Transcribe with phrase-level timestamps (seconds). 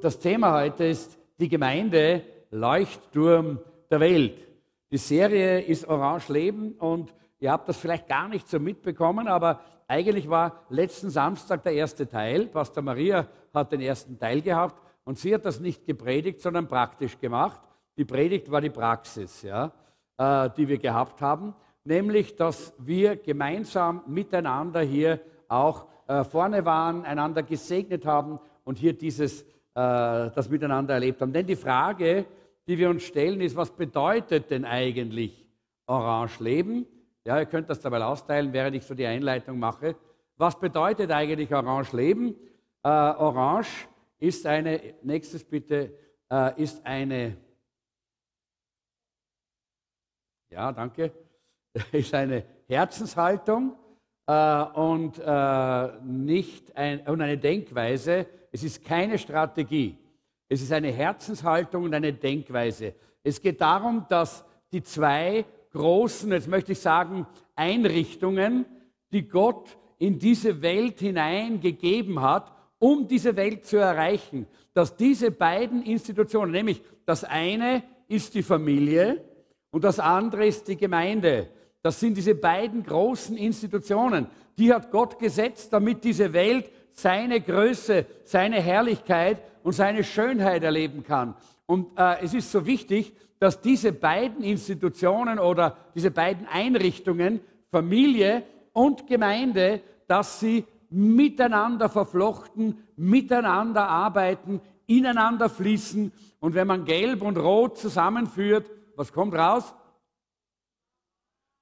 [0.00, 2.22] Das Thema heute ist die Gemeinde
[2.52, 3.58] Leuchtturm
[3.90, 4.46] der Welt.
[4.92, 9.60] Die Serie ist Orange Leben und ihr habt das vielleicht gar nicht so mitbekommen, aber
[9.88, 12.46] eigentlich war letzten Samstag der erste Teil.
[12.46, 17.18] Pastor Maria hat den ersten Teil gehabt und sie hat das nicht gepredigt, sondern praktisch
[17.18, 17.60] gemacht.
[17.96, 19.72] Die Predigt war die Praxis, ja,
[20.16, 25.18] äh, die wir gehabt haben, nämlich, dass wir gemeinsam miteinander hier
[25.48, 29.44] auch äh, vorne waren, einander gesegnet haben und hier dieses,
[29.80, 31.32] das miteinander erlebt haben.
[31.32, 32.26] Denn die Frage,
[32.66, 35.46] die wir uns stellen, ist, was bedeutet denn eigentlich
[35.86, 36.86] Orange Leben?
[37.24, 39.94] Ja, ihr könnt das dabei austeilen, während ich so die Einleitung mache.
[40.36, 42.34] Was bedeutet eigentlich Orange Leben?
[42.82, 45.92] Äh, Orange ist eine, nächstes bitte,
[46.30, 47.36] äh, ist eine,
[50.50, 51.12] ja, danke,
[51.92, 53.76] ist eine Herzenshaltung
[54.26, 59.96] äh, und, äh, nicht ein, und eine Denkweise, es ist keine Strategie.
[60.48, 62.94] Es ist eine Herzenshaltung und eine Denkweise.
[63.22, 68.64] Es geht darum, dass die zwei großen, jetzt möchte ich sagen, Einrichtungen,
[69.12, 75.82] die Gott in diese Welt hineingegeben hat, um diese Welt zu erreichen, dass diese beiden
[75.82, 79.24] Institutionen, nämlich das eine ist die Familie
[79.70, 81.50] und das andere ist die Gemeinde.
[81.82, 84.26] Das sind diese beiden großen Institutionen.
[84.56, 91.04] Die hat Gott gesetzt, damit diese Welt seine Größe, seine Herrlichkeit und seine Schönheit erleben
[91.04, 91.36] kann.
[91.66, 97.40] Und äh, es ist so wichtig, dass diese beiden Institutionen oder diese beiden Einrichtungen,
[97.70, 106.10] Familie und Gemeinde, dass sie miteinander verflochten, miteinander arbeiten, ineinander fließen.
[106.40, 109.72] Und wenn man Gelb und Rot zusammenführt, was kommt raus?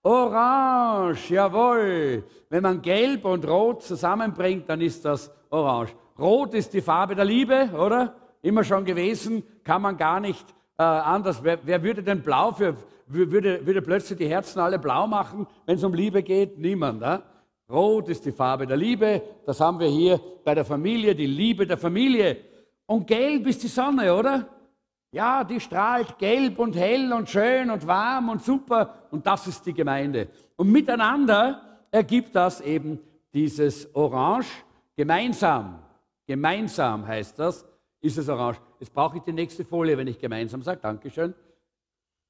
[0.07, 2.23] Orange, jawohl.
[2.49, 5.95] Wenn man Gelb und Rot zusammenbringt, dann ist das Orange.
[6.19, 8.15] Rot ist die Farbe der Liebe, oder?
[8.43, 10.47] Immer schon gewesen, kann man gar nicht
[10.79, 11.43] äh, anders.
[11.43, 12.77] Wer, wer, würde denn blau für,
[13.07, 16.59] würde, würde plötzlich die Herzen alle blau machen, wenn es um Liebe geht?
[16.59, 17.03] Niemand.
[17.03, 17.19] Äh?
[17.69, 21.67] Rot ist die Farbe der Liebe, das haben wir hier bei der Familie, die Liebe
[21.67, 22.37] der Familie.
[22.87, 24.47] Und gelb ist die Sonne, oder?
[25.11, 29.67] Ja, die strahlt gelb und hell und schön und warm und super und das ist
[29.67, 30.29] die Gemeinde.
[30.57, 33.01] Und miteinander ergibt das eben
[33.33, 34.47] dieses Orange.
[34.97, 35.83] Gemeinsam,
[36.27, 37.65] gemeinsam heißt das,
[38.01, 38.61] ist es Orange.
[38.81, 40.81] Jetzt brauche ich die nächste Folie, wenn ich gemeinsam sage.
[40.81, 41.35] Dankeschön.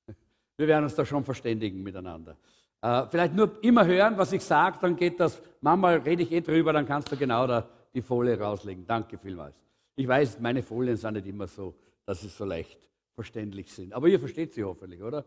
[0.57, 2.37] Wir werden uns da schon verständigen miteinander.
[2.83, 5.41] Äh, vielleicht nur immer hören, was ich sage, dann geht das.
[5.61, 8.87] Manchmal rede ich eh drüber, dann kannst du genau da die Folie rauslegen.
[8.87, 9.57] Danke vielmals.
[9.95, 11.75] Ich weiß, meine Folien sind nicht immer so
[12.07, 13.93] dass sie so leicht verständlich sind.
[13.93, 15.25] Aber ihr versteht sie hoffentlich, oder?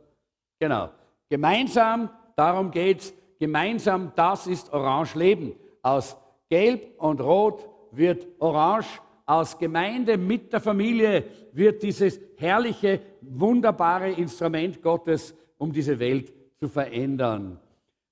[0.58, 0.90] Genau.
[1.30, 3.14] Gemeinsam, darum geht's.
[3.38, 5.56] Gemeinsam, das ist Orange Leben.
[5.82, 6.18] Aus
[6.50, 9.02] Gelb und Rot wird Orange.
[9.26, 11.24] Aus Gemeinde mit der Familie
[11.54, 17.59] wird dieses herrliche, wunderbare Instrument Gottes, um diese Welt zu verändern.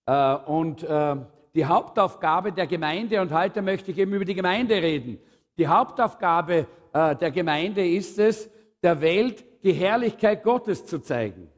[0.06, 1.16] Äh, und äh,
[1.56, 5.20] die Hauptaufgabe der Gemeinde, und heute möchte ich eben über die Gemeinde reden,
[5.58, 8.50] die Hauptaufgabe äh, der Gemeinde ist es,
[8.84, 11.50] der Welt die Herrlichkeit Gottes zu zeigen.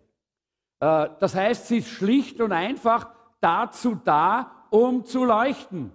[0.80, 3.10] Das heißt, sie ist schlicht und einfach
[3.42, 5.92] dazu da, um zu leuchten.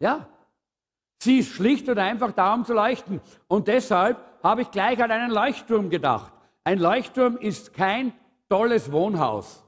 [0.00, 0.26] Ja,
[1.22, 3.20] sie ist schlicht und einfach da, um zu leuchten.
[3.46, 6.32] Und deshalb habe ich gleich an einen Leuchtturm gedacht.
[6.64, 8.12] Ein Leuchtturm ist kein
[8.48, 9.64] tolles Wohnhaus.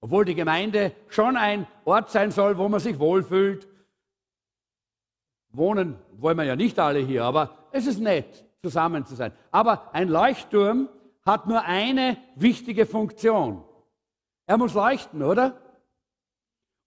[0.00, 3.68] Obwohl die Gemeinde schon ein Ort sein soll, wo man sich wohlfühlt.
[5.50, 9.32] Wohnen wollen wir ja nicht alle hier, aber es ist nett, zusammen zu sein.
[9.50, 10.88] Aber ein Leuchtturm
[11.24, 13.64] hat nur eine wichtige Funktion.
[14.46, 15.61] Er muss leuchten, oder?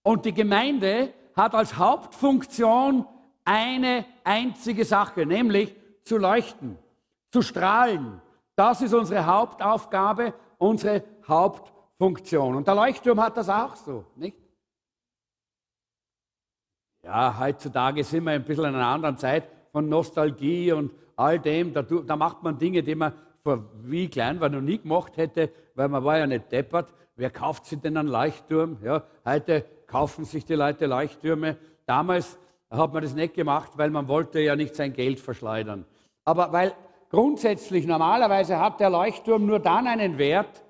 [0.06, 3.04] Und die Gemeinde hat als Hauptfunktion
[3.44, 6.78] eine einzige Sache, nämlich zu leuchten,
[7.32, 8.22] zu strahlen.
[8.54, 12.54] Das ist unsere Hauptaufgabe, unsere Hauptfunktion.
[12.54, 14.36] Und der Leuchtturm hat das auch so, nicht?
[17.02, 21.72] Ja, heutzutage sind wir ein bisschen in einer anderen Zeit von Nostalgie und all dem.
[21.72, 25.50] Da, da macht man Dinge, die man vor wie klein war noch nie gemacht hätte,
[25.74, 26.94] weil man war ja nicht deppert.
[27.16, 28.78] Wer kauft sich denn einen Leuchtturm?
[28.84, 31.56] Ja, heute kaufen sich die Leute Leuchttürme.
[31.86, 32.38] Damals
[32.70, 35.84] hat man das nicht gemacht, weil man wollte ja nicht sein Geld verschleudern.
[36.24, 36.72] Aber weil
[37.10, 40.64] grundsätzlich normalerweise hat der Leuchtturm nur dann einen Wert,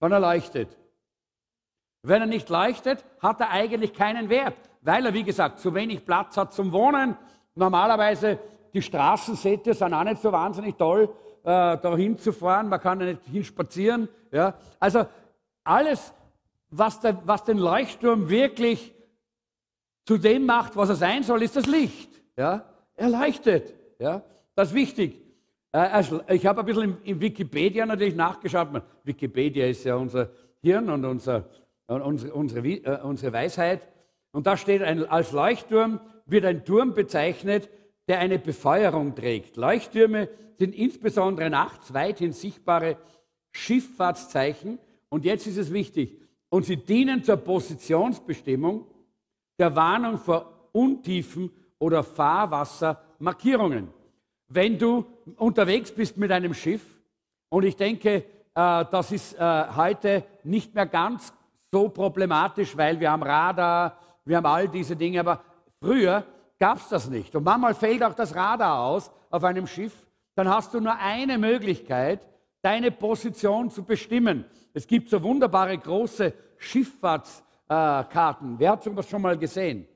[0.00, 0.76] wenn er leuchtet.
[2.02, 6.04] Wenn er nicht leuchtet, hat er eigentlich keinen Wert, weil er, wie gesagt, zu wenig
[6.04, 7.16] Platz hat zum Wohnen
[7.56, 8.38] Normalerweise,
[8.72, 11.08] die Straßen, seht ihr, sind auch nicht so wahnsinnig toll,
[11.44, 12.68] äh, da hinzufahren.
[12.68, 14.08] Man kann ja nicht hinspazieren.
[14.32, 14.54] Ja.
[14.80, 15.06] Also
[15.62, 16.12] alles,
[16.78, 18.94] was, der, was, den Leuchtturm wirklich
[20.04, 22.10] zu dem macht, was er sein soll, ist das Licht.
[22.36, 22.64] Ja.
[22.96, 23.74] erleuchtet.
[23.98, 24.22] Ja?
[24.54, 25.20] Das ist wichtig.
[25.72, 26.02] Äh,
[26.34, 28.68] ich habe ein bisschen in Wikipedia natürlich nachgeschaut.
[29.04, 30.30] Wikipedia ist ja unser
[30.60, 31.48] Hirn und unser,
[31.86, 33.88] unsere, unsere, äh, unsere Weisheit.
[34.32, 37.68] Und da steht, ein, als Leuchtturm wird ein Turm bezeichnet,
[38.08, 39.56] der eine Befeuerung trägt.
[39.56, 40.28] Leuchttürme
[40.58, 42.96] sind insbesondere nachts weithin sichtbare
[43.52, 44.78] Schifffahrtszeichen.
[45.08, 46.20] Und jetzt ist es wichtig.
[46.54, 48.86] Und sie dienen zur Positionsbestimmung,
[49.58, 53.88] der Warnung vor Untiefen oder Fahrwassermarkierungen.
[54.46, 55.04] Wenn du
[55.34, 57.02] unterwegs bist mit einem Schiff,
[57.48, 58.24] und ich denke, äh,
[58.54, 61.32] das ist äh, heute nicht mehr ganz
[61.72, 65.42] so problematisch, weil wir haben Radar, wir haben all diese Dinge, aber
[65.82, 66.22] früher
[66.60, 67.34] gab es das nicht.
[67.34, 70.06] Und manchmal fällt auch das Radar aus auf einem Schiff,
[70.36, 72.20] dann hast du nur eine Möglichkeit,
[72.64, 74.46] deine Position zu bestimmen.
[74.72, 78.58] Es gibt so wunderbare große Schifffahrtskarten.
[78.58, 79.86] Wer hat sowas schon mal gesehen?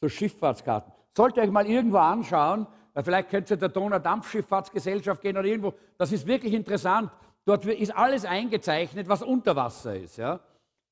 [0.00, 0.92] So Schifffahrtskarten.
[1.16, 2.66] Sollt ihr euch mal irgendwo anschauen,
[3.04, 5.74] vielleicht könnt ihr der Donaudampfschifffahrtsgesellschaft gehen oder irgendwo.
[5.96, 7.10] Das ist wirklich interessant.
[7.44, 10.16] Dort ist alles eingezeichnet, was unter Wasser ist.
[10.16, 10.40] Ja?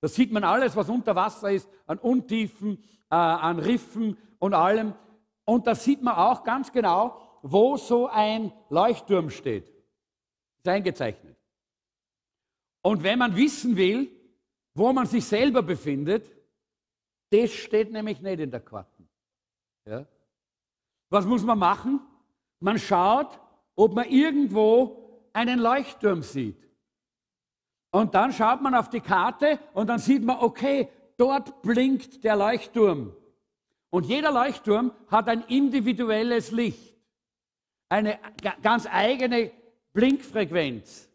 [0.01, 2.79] Da sieht man alles, was unter Wasser ist, an Untiefen,
[3.11, 4.95] äh, an Riffen und allem.
[5.45, 9.80] Und da sieht man auch ganz genau, wo so ein Leuchtturm steht.
[10.61, 11.37] Ist eingezeichnet.
[12.83, 14.11] Und wenn man wissen will,
[14.75, 16.31] wo man sich selber befindet,
[17.31, 19.05] das steht nämlich nicht in der Karte.
[19.87, 20.05] Ja?
[21.09, 22.01] Was muss man machen?
[22.59, 23.41] Man schaut,
[23.75, 26.63] ob man irgendwo einen Leuchtturm sieht.
[27.91, 32.37] Und dann schaut man auf die Karte und dann sieht man, okay, dort blinkt der
[32.37, 33.17] Leuchtturm.
[33.89, 36.95] Und jeder Leuchtturm hat ein individuelles Licht,
[37.89, 38.19] eine
[38.63, 39.51] ganz eigene
[39.93, 41.09] Blinkfrequenz.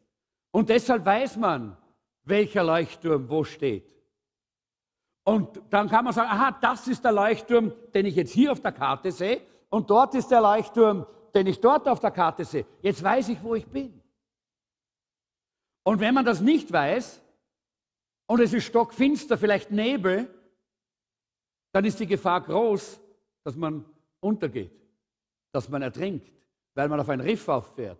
[0.51, 1.77] Und deshalb weiß man,
[2.23, 3.93] welcher Leuchtturm wo steht.
[5.23, 8.61] Und dann kann man sagen, aha, das ist der Leuchtturm, den ich jetzt hier auf
[8.61, 9.41] der Karte sehe.
[9.69, 12.65] Und dort ist der Leuchtturm, den ich dort auf der Karte sehe.
[12.81, 14.01] Jetzt weiß ich, wo ich bin.
[15.83, 17.21] Und wenn man das nicht weiß
[18.27, 20.33] und es ist stockfinster, vielleicht Nebel,
[21.71, 22.99] dann ist die Gefahr groß,
[23.43, 23.85] dass man
[24.19, 24.71] untergeht,
[25.51, 26.31] dass man ertrinkt,
[26.73, 27.99] weil man auf ein Riff auffährt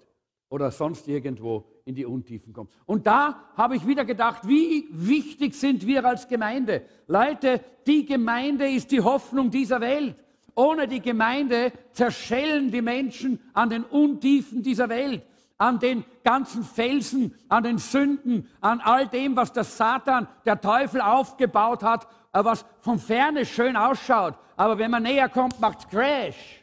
[0.56, 2.72] oder sonst irgendwo in die Untiefen kommt.
[2.86, 6.86] Und da habe ich wieder gedacht, wie wichtig sind wir als Gemeinde.
[7.08, 10.16] Leute, die Gemeinde ist die Hoffnung dieser Welt.
[10.56, 15.24] Ohne die Gemeinde zerschellen die Menschen an den Untiefen dieser Welt
[15.58, 21.00] an den ganzen Felsen, an den Sünden, an all dem, was der Satan, der Teufel
[21.00, 24.34] aufgebaut hat, äh, was von ferne schön ausschaut.
[24.58, 26.62] Aber wenn man näher kommt, macht Crash.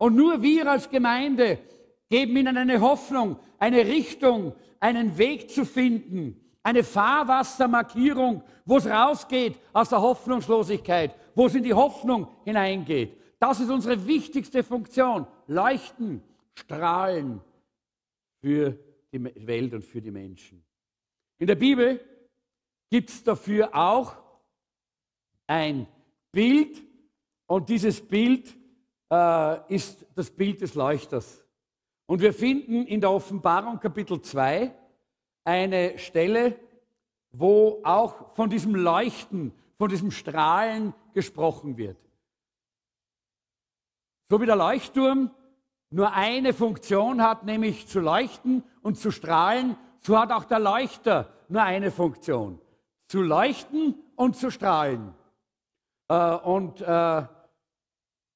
[0.00, 1.58] Und nur wir als Gemeinde
[2.10, 9.58] geben ihnen eine Hoffnung, eine Richtung, einen Weg zu finden, eine Fahrwassermarkierung, wo es rausgeht
[9.72, 13.16] aus der Hoffnungslosigkeit, wo es in die Hoffnung hineingeht.
[13.38, 15.26] Das ist unsere wichtigste Funktion.
[15.46, 16.22] Leuchten,
[16.54, 17.40] strahlen
[18.42, 18.76] für
[19.12, 20.62] die Welt und für die Menschen.
[21.38, 22.00] In der Bibel
[22.90, 24.16] gibt es dafür auch
[25.46, 25.86] ein
[26.32, 26.82] Bild
[27.46, 28.54] und dieses Bild
[29.10, 31.42] äh, ist das Bild des Leuchters.
[32.10, 34.74] Und wir finden in der Offenbarung Kapitel 2
[35.44, 36.58] eine Stelle,
[37.30, 41.96] wo auch von diesem Leuchten, von diesem Strahlen gesprochen wird.
[44.28, 45.30] So wie der Leuchtturm
[45.90, 51.32] nur eine Funktion hat, nämlich zu leuchten und zu strahlen, so hat auch der Leuchter
[51.46, 52.60] nur eine Funktion,
[53.06, 55.14] zu leuchten und zu strahlen.
[56.08, 57.22] Äh, und äh,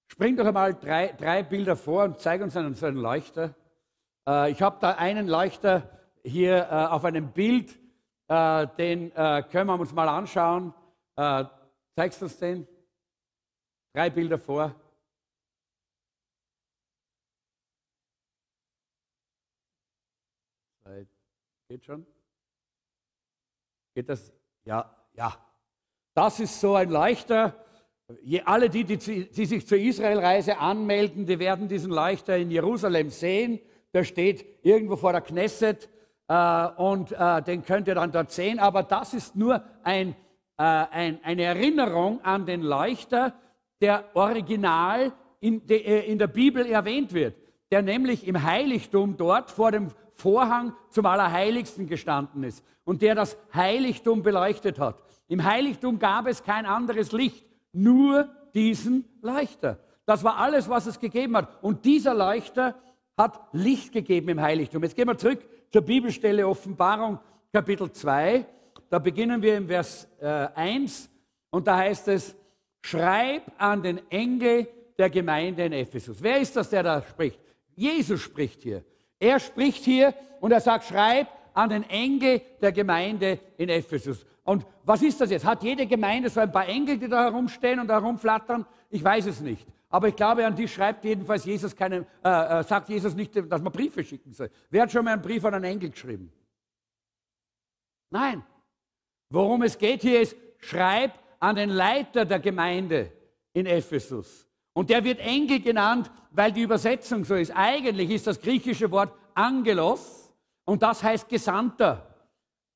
[0.06, 3.52] spring doch einmal drei, drei Bilder vor und zeig uns einen, so einen Leuchter.
[4.26, 5.88] Äh, ich habe da einen Leuchter
[6.22, 7.78] hier äh, auf einem Bild,
[8.28, 10.72] äh, den äh, können wir uns mal anschauen.
[11.94, 12.66] zeigst du uns den?
[13.92, 14.74] Drei Bilder vor.
[21.68, 22.06] Geht schon?
[23.94, 24.32] Geht das?
[24.64, 25.34] Ja, ja.
[26.14, 27.64] Das ist so ein leichter.
[28.44, 28.98] Alle, die, die,
[29.30, 33.60] die sich zur Israelreise anmelden, die werden diesen Leuchter in Jerusalem sehen.
[33.94, 35.88] Der steht irgendwo vor der Knesset
[36.28, 38.58] äh, und äh, den könnt ihr dann dort sehen.
[38.58, 40.10] Aber das ist nur ein,
[40.58, 43.32] äh, ein, eine Erinnerung an den Leuchter,
[43.80, 47.36] der original in, de, äh, in der Bibel erwähnt wird,
[47.70, 53.36] der nämlich im Heiligtum dort vor dem Vorhang zum Allerheiligsten gestanden ist und der das
[53.54, 54.96] Heiligtum beleuchtet hat.
[55.28, 59.78] Im Heiligtum gab es kein anderes Licht, nur diesen Leuchter.
[60.06, 61.62] Das war alles, was es gegeben hat.
[61.62, 62.74] Und dieser Leuchter
[63.16, 64.82] hat Licht gegeben im Heiligtum.
[64.82, 67.18] Jetzt gehen wir zurück zur Bibelstelle Offenbarung
[67.52, 68.44] Kapitel 2.
[68.90, 71.08] Da beginnen wir im Vers äh, 1
[71.50, 72.36] und da heißt es,
[72.82, 74.68] schreib an den Engel
[74.98, 76.22] der Gemeinde in Ephesus.
[76.22, 77.40] Wer ist das, der da spricht?
[77.74, 78.84] Jesus spricht hier.
[79.18, 84.26] Er spricht hier und er sagt, schreib an den Engel der Gemeinde in Ephesus.
[84.42, 85.44] Und was ist das jetzt?
[85.44, 88.66] Hat jede Gemeinde so ein paar Engel, die da herumstehen und herumflattern?
[88.90, 89.66] Ich weiß es nicht.
[89.94, 93.62] Aber ich glaube, an die schreibt jedenfalls Jesus keine, äh, äh, sagt Jesus nicht, dass
[93.62, 94.50] man Briefe schicken soll.
[94.68, 96.32] Wer hat schon mal einen Brief an einen Engel geschrieben?
[98.10, 98.42] Nein.
[99.30, 103.12] Worum es geht hier ist, schreib an den Leiter der Gemeinde
[103.52, 104.48] in Ephesus.
[104.72, 107.52] Und der wird Engel genannt, weil die Übersetzung so ist.
[107.54, 110.28] Eigentlich ist das griechische Wort Angelos
[110.64, 112.04] und das heißt Gesandter,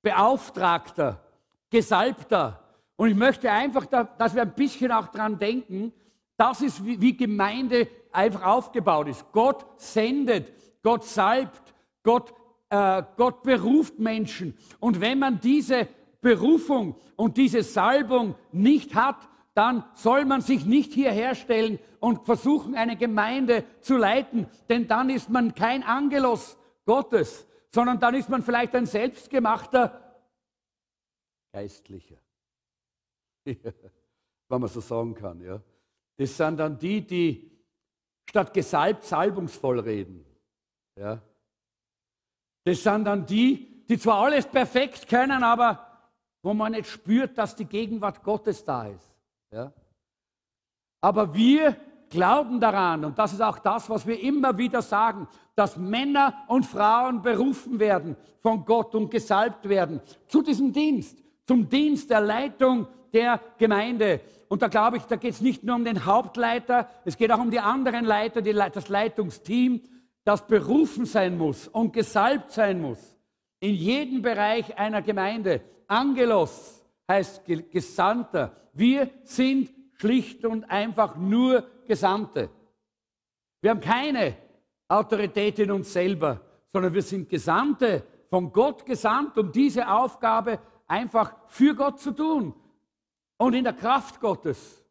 [0.03, 1.21] Beauftragter,
[1.69, 2.63] Gesalbter.
[2.95, 5.93] Und ich möchte einfach, dass wir ein bisschen auch dran denken,
[6.39, 9.31] das ist, wie Gemeinde einfach aufgebaut ist.
[9.33, 10.53] Gott sendet,
[10.83, 12.33] Gott salbt, Gott,
[12.71, 14.57] äh, Gott beruft Menschen.
[14.81, 15.89] Und wenn man diese
[16.21, 22.77] Berufung und diese Salbung nicht hat, dann soll man sich nicht hierher stellen und versuchen,
[22.77, 28.43] eine Gemeinde zu leiten, denn dann ist man kein Angelos Gottes, sondern dann ist man
[28.43, 30.09] vielleicht ein selbstgemachter
[31.53, 32.19] Geistlicher.
[33.45, 35.61] Wenn man so sagen kann, ja.
[36.19, 37.51] Das sind dann die, die
[38.29, 40.25] statt gesalbt salbungsvoll reden.
[40.97, 41.23] Ja.
[42.65, 45.87] Das sind dann die, die zwar alles perfekt können, aber
[46.43, 49.15] wo man nicht spürt, dass die Gegenwart Gottes da ist.
[49.51, 49.73] Ja?
[51.01, 51.77] Aber wir
[52.11, 56.67] glauben daran, und das ist auch das, was wir immer wieder sagen, dass Männer und
[56.67, 62.87] Frauen berufen werden von Gott und gesalbt werden zu diesem Dienst, zum Dienst der Leitung
[63.13, 64.21] der Gemeinde.
[64.49, 67.41] Und da glaube ich, da geht es nicht nur um den Hauptleiter, es geht auch
[67.41, 69.83] um die anderen Leiter, die, das Leitungsteam,
[70.25, 73.19] das berufen sein muss und gesalbt sein muss
[73.61, 75.63] in jedem Bereich einer Gemeinde.
[75.87, 78.55] Angelos heißt Gesandter.
[78.73, 82.51] Wir sind schlicht und einfach nur Gesandte.
[83.61, 84.37] Wir haben keine
[84.87, 86.41] Autorität in uns selber,
[86.73, 92.55] sondern wir sind Gesandte, von Gott gesandt, um diese Aufgabe einfach für Gott zu tun
[93.39, 94.85] und in der Kraft Gottes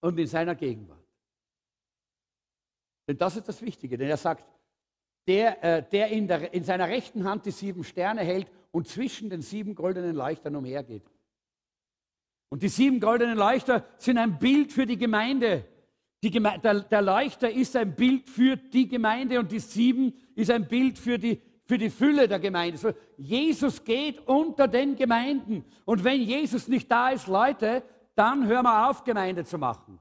[0.00, 1.04] und in seiner Gegenwart.
[3.08, 4.44] Denn das ist das Wichtige, denn er sagt,
[5.26, 9.30] der, äh, der, in, der in seiner rechten Hand die sieben Sterne hält und zwischen
[9.30, 11.10] den sieben goldenen Leuchtern umhergeht.
[12.50, 15.66] Und die sieben goldenen Leuchter sind ein Bild für die Gemeinde.
[16.22, 20.50] Die Geme der, der, Leuchter ist ein Bild für die Gemeinde und die sieben ist
[20.50, 22.94] ein Bild für die, für die Fülle der Gemeinde.
[23.16, 25.64] Jesus geht unter den Gemeinden.
[25.84, 27.82] Und wenn Jesus nicht da ist, Leute,
[28.14, 30.00] dann hören wir auf, Gemeinde zu machen.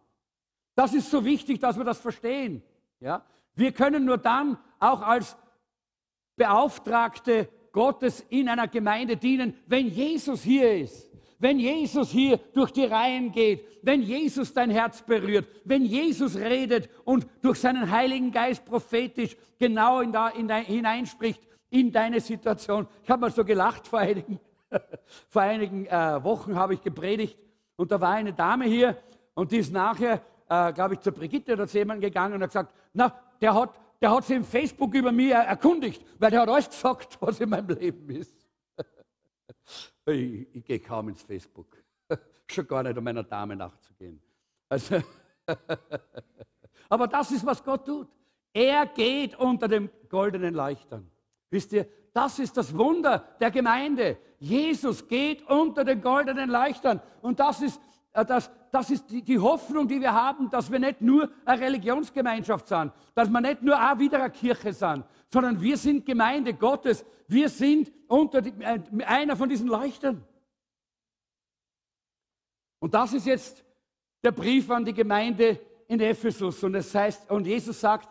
[0.76, 2.64] Das ist so wichtig, dass wir das verstehen.
[3.00, 3.24] Ja?
[3.56, 5.38] Wir können nur dann auch als
[6.36, 11.10] Beauftragte Gottes in einer Gemeinde dienen, wenn Jesus hier ist.
[11.40, 16.90] Wenn Jesus hier durch die Reihen geht, wenn Jesus dein Herz berührt, wenn Jesus redet
[17.04, 21.42] und durch seinen Heiligen Geist prophetisch genau in da, in dein, hineinspricht
[21.74, 22.88] in deine Situation.
[23.04, 24.40] Ich habe mal so gelacht vor einigen,
[25.30, 27.38] vor einigen äh, Wochen habe ich gepredigt
[27.76, 28.98] und da war eine Dame hier
[29.34, 32.50] und die ist nachher, äh, glaube ich, zur Brigitte oder zu jemandem gegangen und hat
[32.50, 36.50] gesagt, na, der hat, der hat sich im Facebook über mich erkundigt, weil der hat
[36.50, 38.46] alles gesagt, was in meinem Leben ist.
[40.06, 41.78] ich, ich gehe kaum ins Facebook.
[42.48, 44.22] Schon gar nicht, um meiner Dame nachzugehen.
[44.70, 45.02] Also
[46.90, 48.08] Aber das ist, was Gott tut.
[48.54, 51.10] Er geht unter dem goldenen Leuchtern.
[51.54, 54.18] Wisst ihr, das ist das Wunder der Gemeinde.
[54.40, 57.00] Jesus geht unter den goldenen Leuchtern.
[57.22, 57.80] Und das ist
[58.14, 62.68] äh, das, das ist die, Hoffnung, die wir haben, dass wir nicht nur eine Religionsgemeinschaft
[62.68, 67.06] sind, dass wir nicht nur auch wieder eine Kirche sind, sondern wir sind Gemeinde Gottes.
[67.28, 70.26] Wir sind unter die, äh, einer von diesen Leuchtern.
[72.80, 73.64] Und das ist jetzt
[74.24, 76.64] der Brief an die Gemeinde in Ephesus.
[76.64, 78.10] Und es heißt, und Jesus sagt,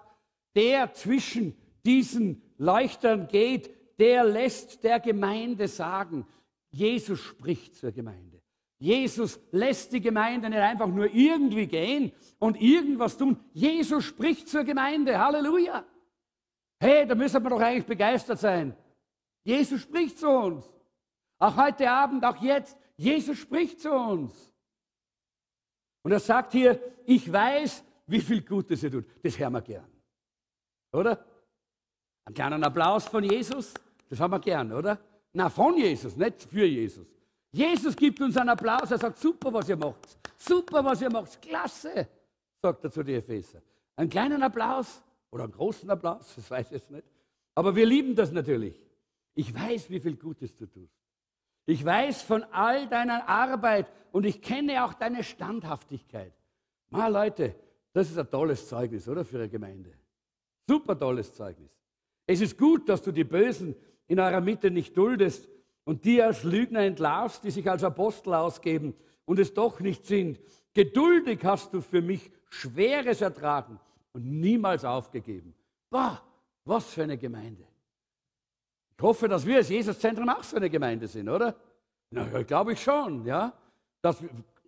[0.54, 6.26] der zwischen diesen Leuchtern geht, der lässt der Gemeinde sagen,
[6.70, 8.40] Jesus spricht zur Gemeinde.
[8.78, 13.38] Jesus lässt die Gemeinde nicht einfach nur irgendwie gehen und irgendwas tun.
[13.52, 15.18] Jesus spricht zur Gemeinde.
[15.18, 15.84] Halleluja.
[16.80, 18.76] Hey, da müssen wir doch eigentlich begeistert sein.
[19.44, 20.68] Jesus spricht zu uns.
[21.38, 22.76] Auch heute Abend, auch jetzt.
[22.96, 24.52] Jesus spricht zu uns.
[26.02, 29.04] Und er sagt hier, ich weiß, wie viel Gutes er tut.
[29.22, 29.90] Das hören wir gern.
[30.92, 31.24] Oder?
[32.24, 33.74] Einen kleinen Applaus von Jesus.
[34.08, 34.98] Das haben wir gern, oder?
[35.32, 37.06] Na, von Jesus, nicht für Jesus.
[37.50, 38.90] Jesus gibt uns einen Applaus.
[38.90, 40.18] Er sagt, super, was ihr macht.
[40.36, 41.40] Super, was ihr macht.
[41.40, 42.08] Klasse,
[42.60, 43.62] sagt er zu den Epheser.
[43.96, 47.06] Einen kleinen Applaus oder einen großen Applaus, das weiß ich jetzt nicht.
[47.54, 48.86] Aber wir lieben das natürlich.
[49.34, 50.94] Ich weiß, wie viel Gutes du tust.
[51.66, 56.32] Ich weiß von all deiner Arbeit und ich kenne auch deine Standhaftigkeit.
[56.90, 57.54] Mal Leute,
[57.92, 59.92] Das ist ein tolles Zeugnis, oder, für eine Gemeinde.
[60.66, 61.70] Super tolles Zeugnis.
[62.26, 63.74] Es ist gut, dass du die Bösen
[64.06, 65.48] in eurer Mitte nicht duldest
[65.84, 70.38] und die als Lügner entlarvst, die sich als Apostel ausgeben und es doch nicht sind.
[70.74, 73.80] Geduldig hast du für mich Schweres ertragen
[74.12, 75.54] und niemals aufgegeben.
[75.90, 76.22] Boah,
[76.64, 77.64] was für eine Gemeinde.
[78.96, 81.56] Ich hoffe, dass wir als Jesuszentrum auch so eine Gemeinde sind, oder?
[82.10, 83.52] Na, glaube ich schon, ja.
[84.00, 84.22] Dass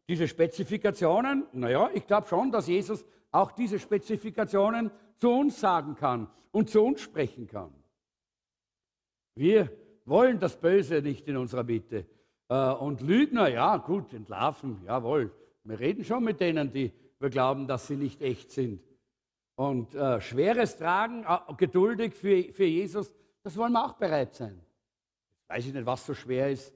[0.09, 6.29] diese Spezifikationen, naja, ich glaube schon, dass Jesus auch diese Spezifikationen zu uns sagen kann
[6.53, 7.73] und zu uns sprechen kann.
[9.35, 9.71] Wir
[10.05, 12.07] wollen das Böse nicht in unserer Mitte.
[12.49, 15.33] Äh, und Lügner, ja gut, entlarven, jawohl.
[15.65, 18.81] Wir reden schon mit denen, die wir glauben, dass sie nicht echt sind.
[19.57, 23.13] Und äh, schweres Tragen, äh, geduldig für, für Jesus,
[23.43, 24.61] das wollen wir auch bereit sein.
[25.49, 26.73] Weiß ich nicht, was so schwer ist.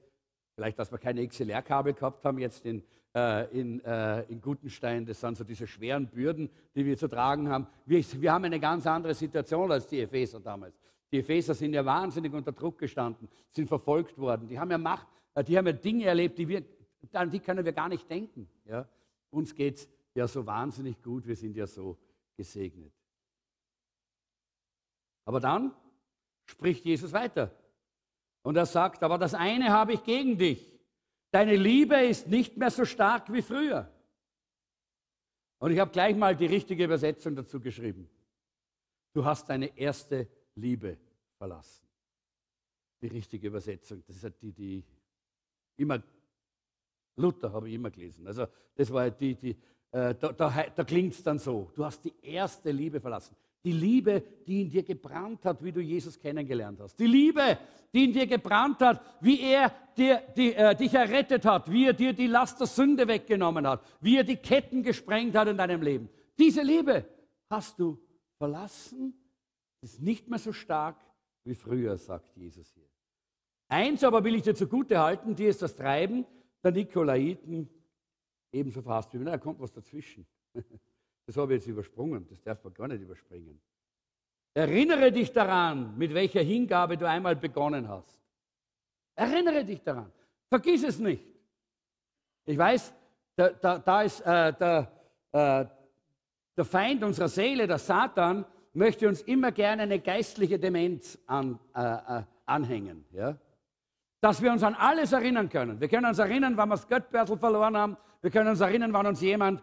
[0.55, 5.05] Vielleicht, dass wir keine XLR-Kabel gehabt haben jetzt in, in, äh, in Gutenstein.
[5.05, 7.67] Das sind so diese schweren Bürden, die wir zu tragen haben.
[7.85, 10.79] Wir, wir haben eine ganz andere Situation als die Epheser damals.
[11.11, 14.47] Die Epheser sind ja wahnsinnig unter Druck gestanden, sind verfolgt worden.
[14.47, 16.63] Die haben ja Macht, äh, die haben ja Dinge erlebt, die wir,
[17.13, 18.47] an die können wir gar nicht denken.
[18.65, 18.87] Ja?
[19.31, 21.97] Uns geht es ja so wahnsinnig gut, wir sind ja so
[22.35, 22.93] gesegnet.
[25.25, 25.73] Aber dann
[26.45, 27.51] spricht Jesus weiter.
[28.41, 30.68] Und er sagt, aber das eine habe ich gegen dich.
[31.31, 33.91] Deine Liebe ist nicht mehr so stark wie früher.
[35.59, 38.09] Und ich habe gleich mal die richtige Übersetzung dazu geschrieben.
[39.13, 40.97] Du hast deine erste Liebe
[41.37, 41.85] verlassen.
[43.01, 44.83] Die richtige Übersetzung, das ist die, die
[45.77, 46.01] immer,
[47.15, 48.27] Luther habe ich immer gelesen.
[48.27, 49.57] Also das war die, die
[49.91, 53.35] äh, da, da, da klingt es dann so, du hast die erste Liebe verlassen.
[53.63, 56.97] Die Liebe, die in dir gebrannt hat, wie du Jesus kennengelernt hast.
[56.97, 57.57] Die Liebe,
[57.93, 61.93] die in dir gebrannt hat, wie er dir, die, äh, dich errettet hat, wie er
[61.93, 65.81] dir die Last der Sünde weggenommen hat, wie er die Ketten gesprengt hat in deinem
[65.81, 66.09] Leben.
[66.37, 67.05] Diese Liebe
[67.49, 67.99] hast du
[68.37, 69.13] verlassen,
[69.81, 70.97] ist nicht mehr so stark
[71.43, 72.87] wie früher, sagt Jesus hier.
[73.67, 76.25] Eins aber will ich dir zugute halten, die ist das Treiben
[76.63, 77.69] der Nikolaiten
[78.51, 79.25] ebenso verhasst wie mir.
[79.25, 80.25] Da kommt was dazwischen.
[81.29, 83.61] Das habe ich jetzt übersprungen, das darf man gar nicht überspringen.
[84.55, 88.17] Erinnere dich daran, mit welcher Hingabe du einmal begonnen hast.
[89.13, 90.11] Erinnere dich daran.
[90.47, 91.23] Vergiss es nicht.
[92.45, 92.91] Ich weiß,
[93.35, 94.91] da, da, da ist äh, der,
[95.31, 95.65] äh,
[96.57, 101.81] der Feind unserer Seele, der Satan, möchte uns immer gerne eine geistliche Demenz an, äh,
[101.81, 103.05] äh anhängen.
[103.11, 103.37] Ja?
[104.19, 105.79] Dass wir uns an alles erinnern können.
[105.79, 107.97] Wir können uns erinnern, wann wir das Göttbörsel verloren haben.
[108.23, 109.61] Wir können uns erinnern, wann uns jemand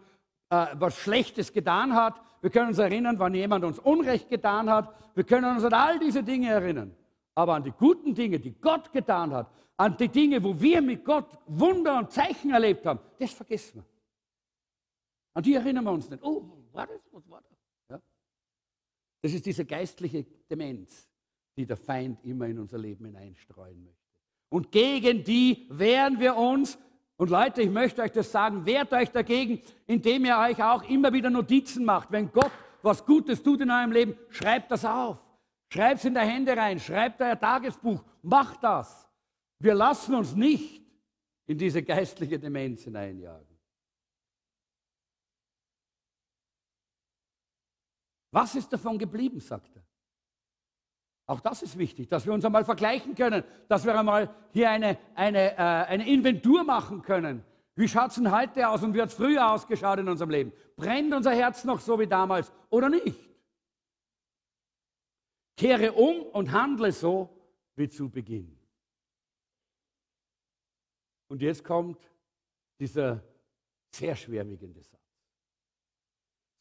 [0.51, 2.21] äh, was Schlechtes getan hat.
[2.41, 4.95] Wir können uns erinnern, wann jemand uns Unrecht getan hat.
[5.15, 6.95] Wir können uns an all diese Dinge erinnern.
[7.35, 11.05] Aber an die guten Dinge, die Gott getan hat, an die Dinge, wo wir mit
[11.05, 13.87] Gott Wunder und Zeichen erlebt haben, das vergessen wir.
[15.35, 16.23] An die erinnern wir uns nicht.
[16.23, 17.01] Oh, war das?
[17.13, 17.59] Was war das?
[17.91, 18.03] Ja?
[19.21, 21.09] Das ist diese geistliche Demenz,
[21.57, 24.07] die der Feind immer in unser Leben hineinstreuen möchte.
[24.49, 26.79] Und gegen die wehren wir uns
[27.19, 31.13] und Leute, ich möchte euch das sagen, wehrt euch dagegen, indem ihr euch auch immer
[31.13, 32.13] wieder Notizen macht.
[32.13, 32.53] Wenn Gott
[32.83, 35.19] was Gutes tut in eurem Leben, schreibt das auf.
[35.73, 39.09] Schreibt es in der Hände rein, schreibt euer Tagesbuch, macht das.
[39.59, 40.85] Wir lassen uns nicht
[41.47, 43.57] in diese geistliche Demenz hineinjagen.
[48.31, 49.86] Was ist davon geblieben, sagt er.
[51.27, 54.97] Auch das ist wichtig, dass wir uns einmal vergleichen können, dass wir einmal hier eine,
[55.15, 57.45] eine, äh, eine Inventur machen können.
[57.75, 60.53] Wie schaut es denn heute aus und wie hat es früher ausgeschaut in unserem Leben?
[60.77, 63.19] Brennt unser Herz noch so wie damals oder nicht?
[65.57, 67.29] Kehre um und handle so
[67.75, 68.57] wie zu Beginn.
[71.29, 71.99] Und jetzt kommt
[72.79, 73.23] dieser
[73.93, 75.01] sehr schwerwiegende Satz.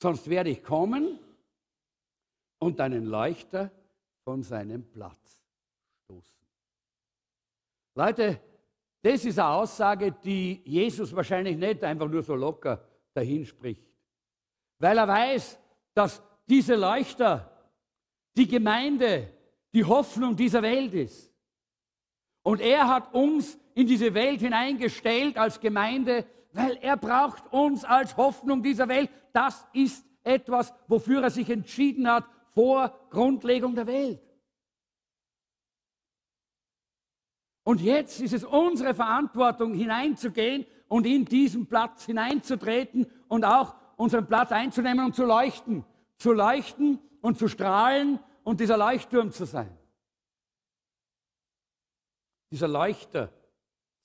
[0.01, 1.19] Sonst werde ich kommen
[2.59, 3.71] und deinen Leuchter
[4.25, 5.39] von seinem Platz
[6.03, 6.41] stoßen.
[7.93, 8.41] Leute,
[9.01, 12.83] das ist eine Aussage, die Jesus wahrscheinlich nicht einfach nur so locker
[13.13, 13.87] dahin spricht.
[14.79, 15.59] Weil er weiß,
[15.93, 17.51] dass diese Leuchter
[18.35, 19.31] die Gemeinde,
[19.73, 21.31] die Hoffnung dieser Welt ist.
[22.41, 28.17] Und er hat uns in diese Welt hineingestellt als Gemeinde, weil er braucht uns als
[28.17, 29.09] Hoffnung dieser Welt.
[29.33, 34.21] Das ist etwas, wofür er sich entschieden hat vor Grundlegung der Welt.
[37.63, 44.27] Und jetzt ist es unsere Verantwortung, hineinzugehen und in diesen Platz hineinzutreten und auch unseren
[44.27, 45.83] Platz einzunehmen und zu leuchten.
[46.17, 49.75] Zu leuchten und zu strahlen und dieser Leuchtturm zu sein.
[52.51, 53.33] Dieser Leuchter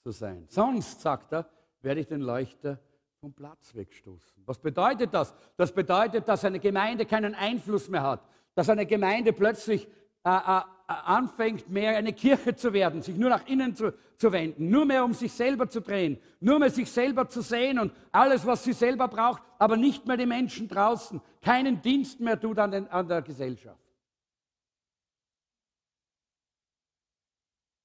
[0.02, 0.46] zu sein.
[0.48, 1.48] Sonst, sagt er,
[1.82, 2.80] werde ich den Leuchter
[3.20, 4.42] vom Platz wegstoßen.
[4.46, 5.34] Was bedeutet das?
[5.56, 9.86] Das bedeutet, dass eine Gemeinde keinen Einfluss mehr hat, dass eine Gemeinde plötzlich
[10.24, 14.68] äh, äh, anfängt, mehr eine Kirche zu werden, sich nur nach innen zu, zu wenden,
[14.68, 18.44] nur mehr um sich selber zu drehen, nur mehr sich selber zu sehen und alles,
[18.44, 22.70] was sie selber braucht, aber nicht mehr die Menschen draußen, keinen Dienst mehr tut an,
[22.70, 23.80] den, an der Gesellschaft.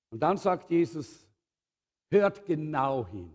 [0.10, 1.28] Und dann sagt Jesus,
[2.10, 3.34] hört genau hin.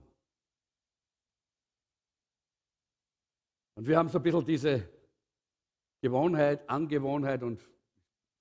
[3.75, 5.00] Und wir haben so ein bisschen diese
[6.01, 7.61] Gewohnheit, Angewohnheit und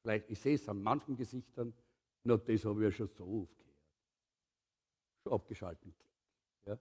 [0.01, 1.73] vielleicht, ich sehe es an manchen Gesichtern,
[2.23, 3.75] na, das habe ich ja schon so oft gehört.
[5.23, 5.95] Schon abgeschaltet.
[6.65, 6.77] Ja.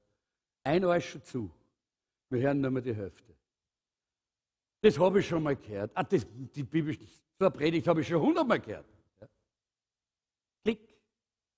[0.65, 1.51] Ein Ohr schon zu.
[2.31, 3.35] Wir hören nur mehr die Hälfte.
[4.81, 5.91] Das habe ich schon mal gehört.
[5.95, 6.97] Ah, das, die Bibel,
[7.39, 8.87] so Predigt habe ich schon hundertmal gehört.
[9.21, 9.29] Ja.
[10.63, 10.97] Klick.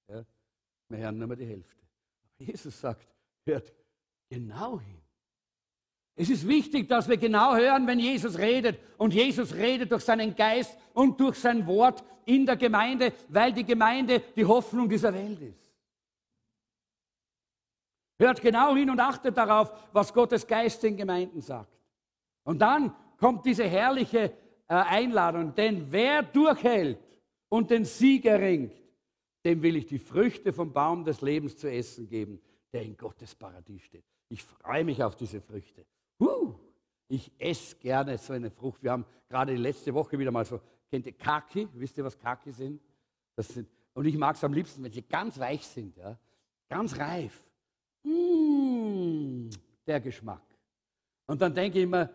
[0.09, 0.24] Ja.
[0.88, 1.85] Wir hören nur mehr die Hälfte.
[2.38, 3.06] Jesus sagt,
[3.44, 3.74] hört
[4.30, 5.02] genau hin.
[6.16, 8.79] Es ist wichtig, dass wir genau hören, wenn Jesus redet.
[8.99, 13.64] Und Jesus redet durch seinen Geist und durch sein Wort in der Gemeinde, weil die
[13.64, 15.70] Gemeinde die Hoffnung dieser Welt ist.
[18.18, 21.73] Hört genau hin und achtet darauf, was Gottes Geist den Gemeinden sagt.
[22.44, 24.33] Und dann kommt diese herrliche
[24.68, 26.99] äh, Einladung, denn wer durchhält
[27.49, 28.73] und den Sieg erringt,
[29.44, 32.40] dem will ich die Früchte vom Baum des Lebens zu essen geben,
[32.73, 34.05] der in Gottes Paradies steht.
[34.29, 35.87] Ich freue mich auf diese Früchte.
[36.20, 36.54] Uh,
[37.09, 38.83] ich esse gerne so eine Frucht.
[38.83, 41.68] Wir haben gerade letzte Woche wieder mal so, kennt ihr Kaki?
[41.72, 42.80] Wisst ihr, was Kaki sind?
[43.35, 46.16] Das sind und ich mag es am liebsten, wenn sie ganz weich sind, ja?
[46.68, 47.42] ganz reif.
[48.02, 49.50] Mmh,
[49.87, 50.42] der Geschmack.
[51.26, 52.09] Und dann denke ich immer,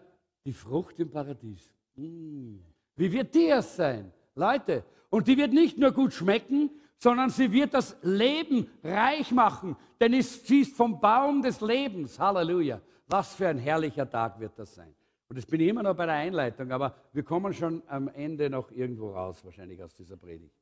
[0.46, 1.72] die Frucht im Paradies.
[1.96, 2.60] Mmh,
[2.96, 4.12] wie wird die erst sein?
[4.36, 9.76] Leute, und die wird nicht nur gut schmecken, sondern sie wird das Leben reich machen,
[10.00, 12.20] denn sie ist vom Baum des Lebens.
[12.20, 12.82] Halleluja.
[13.08, 14.94] Was für ein herrlicher Tag wird das sein.
[15.28, 18.50] Und jetzt bin ich immer noch bei der Einleitung, aber wir kommen schon am Ende
[18.50, 20.56] noch irgendwo raus, wahrscheinlich aus dieser Predigt.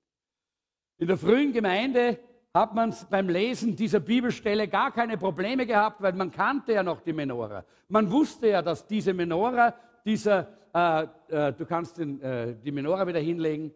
[0.97, 2.19] In der frühen Gemeinde
[2.53, 7.01] hat man beim Lesen dieser Bibelstelle gar keine Probleme gehabt, weil man kannte ja noch
[7.01, 7.65] die Menora.
[7.89, 9.73] Man wusste ja, dass diese Menora,
[10.05, 13.73] dieser, äh, äh, du kannst den, äh, die Menora wieder hinlegen,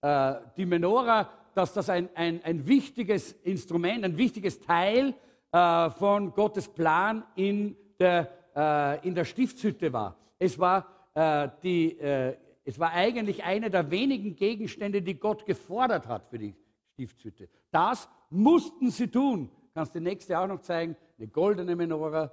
[0.00, 5.14] äh, die Menora, dass das ein, ein, ein wichtiges Instrument, ein wichtiges Teil
[5.52, 10.16] äh, von Gottes Plan in der, äh, in der Stiftshütte war.
[10.38, 16.06] Es war, äh, die, äh, es war eigentlich einer der wenigen Gegenstände, die Gott gefordert
[16.06, 16.54] hat für die
[16.92, 17.48] Stiftshütte.
[17.70, 19.50] Das mussten sie tun.
[19.74, 20.96] Kannst die nächste auch noch zeigen?
[21.18, 22.32] Eine goldene Menora.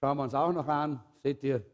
[0.00, 1.02] Schauen wir uns auch noch an.
[1.22, 1.64] Seht ihr?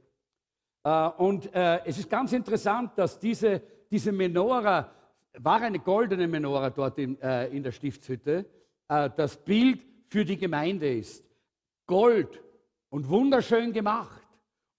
[0.84, 4.90] Äh, und äh, es ist ganz interessant, dass diese, diese Menora,
[5.38, 8.46] war eine goldene Menora dort in, äh, in der Stiftshütte,
[8.86, 11.24] das Bild für die Gemeinde ist.
[11.86, 12.42] Gold
[12.94, 14.22] und wunderschön gemacht.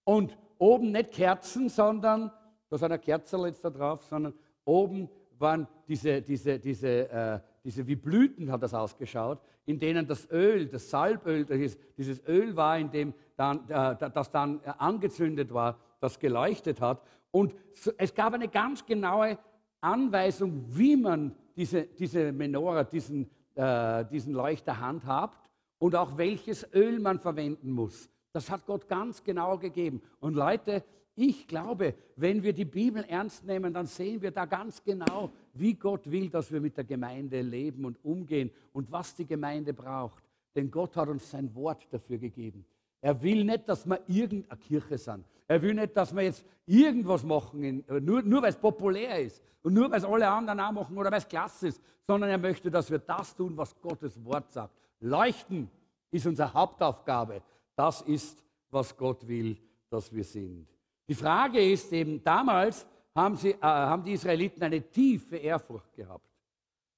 [0.06, 2.32] Und oben nicht Kerzen, sondern,
[2.70, 7.86] da sind ein Kerzel jetzt da drauf, sondern oben waren diese, diese, diese, äh, diese,
[7.86, 12.80] wie Blüten hat das ausgeschaut, in denen das Öl, das Salböl, das dieses Öl war,
[12.80, 17.02] in dem dann, äh, das dann angezündet war, das geleuchtet hat.
[17.32, 17.54] Und
[17.98, 19.38] es gab eine ganz genaue
[19.82, 25.45] Anweisung, wie man diese, diese Menora, diesen, äh, diesen Leuchter handhabt
[25.86, 28.10] und auch welches Öl man verwenden muss.
[28.32, 30.02] Das hat Gott ganz genau gegeben.
[30.20, 34.84] Und Leute, ich glaube, wenn wir die Bibel ernst nehmen, dann sehen wir da ganz
[34.84, 39.28] genau, wie Gott will, dass wir mit der Gemeinde leben und umgehen und was die
[39.28, 40.24] Gemeinde braucht.
[40.56, 42.66] Denn Gott hat uns sein Wort dafür gegeben.
[43.00, 45.24] Er will nicht, dass wir irgendeine Kirche sind.
[45.48, 49.76] Er will nicht, dass wir jetzt irgendwas machen, nur, nur weil es populär ist und
[49.76, 52.72] nur weil es alle anderen auch machen oder weil es klasse ist, sondern er möchte,
[52.72, 54.74] dass wir das tun, was Gottes Wort sagt.
[55.00, 55.70] Leuchten
[56.12, 57.42] ist unsere Hauptaufgabe.
[57.76, 59.58] Das ist, was Gott will,
[59.90, 60.68] dass wir sind.
[61.08, 66.28] Die Frage ist eben, damals haben, sie, äh, haben die Israeliten eine tiefe Ehrfurcht gehabt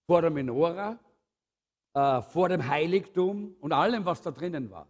[0.05, 0.97] vor der Menora,
[1.93, 4.87] äh, vor dem Heiligtum und allem, was da drinnen war.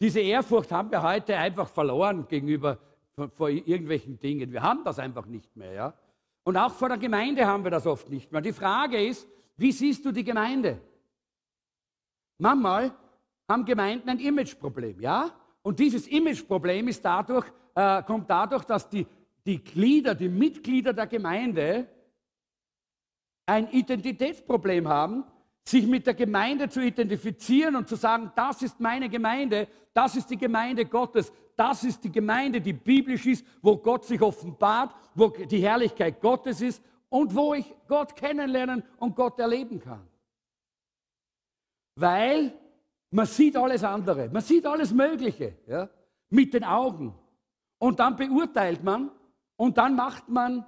[0.00, 2.78] Diese Ehrfurcht haben wir heute einfach verloren gegenüber
[3.34, 4.52] vor irgendwelchen Dingen.
[4.52, 5.72] Wir haben das einfach nicht mehr.
[5.72, 5.94] Ja?
[6.44, 8.40] Und auch vor der Gemeinde haben wir das oft nicht mehr.
[8.40, 10.80] Die Frage ist, wie siehst du die Gemeinde?
[12.40, 12.94] Manchmal
[13.48, 15.30] haben Gemeinden ein Imageproblem, ja?
[15.62, 19.06] Und dieses Imageproblem ist dadurch, äh, kommt dadurch, dass die,
[19.44, 21.86] die Glieder, die Mitglieder der Gemeinde
[23.44, 25.24] ein Identitätsproblem haben,
[25.64, 30.30] sich mit der Gemeinde zu identifizieren und zu sagen, das ist meine Gemeinde, das ist
[30.30, 35.28] die Gemeinde Gottes, das ist die Gemeinde, die biblisch ist, wo Gott sich offenbart, wo
[35.28, 40.09] die Herrlichkeit Gottes ist und wo ich Gott kennenlernen und Gott erleben kann.
[42.00, 42.52] Weil
[43.10, 45.90] Man sieht alles andere, man sieht alles Mögliche ja,
[46.28, 47.14] mit den Augen.
[47.78, 49.10] Und dann beurteilt man
[49.56, 50.64] und dann macht man,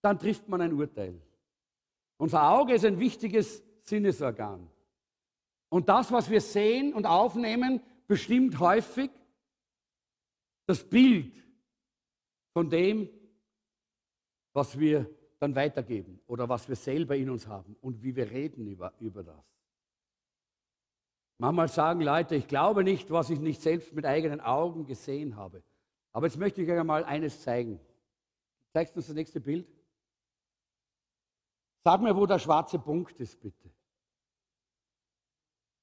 [0.00, 1.20] dann trifft man ein Urteil.
[2.18, 4.68] Unser Auge ist ein wichtiges Sinnesorgan.
[5.70, 9.10] Und das, was wir sehen und aufnehmen, bestimmt häufig
[10.66, 11.34] das Bild
[12.52, 13.08] von dem,
[14.52, 18.68] was wir dann weitergeben oder was wir selber in uns haben und wie wir reden
[18.68, 19.52] über, über das.
[21.42, 25.60] Manchmal sagen Leute, ich glaube nicht, was ich nicht selbst mit eigenen Augen gesehen habe.
[26.12, 27.80] Aber jetzt möchte ich euch einmal eines zeigen.
[28.72, 29.66] Zeigst du uns das nächste Bild?
[31.82, 33.72] Sag mir, wo der schwarze Punkt ist, bitte.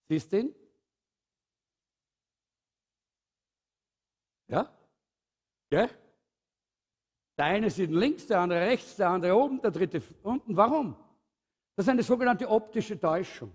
[0.08, 0.56] Siehst du ihn?
[4.48, 4.74] Ja?
[5.72, 5.90] Ja?
[7.38, 10.56] Der eine sieht links, der andere rechts, der andere oben, der dritte unten.
[10.56, 10.96] Warum?
[11.76, 13.54] Das ist eine sogenannte optische Täuschung.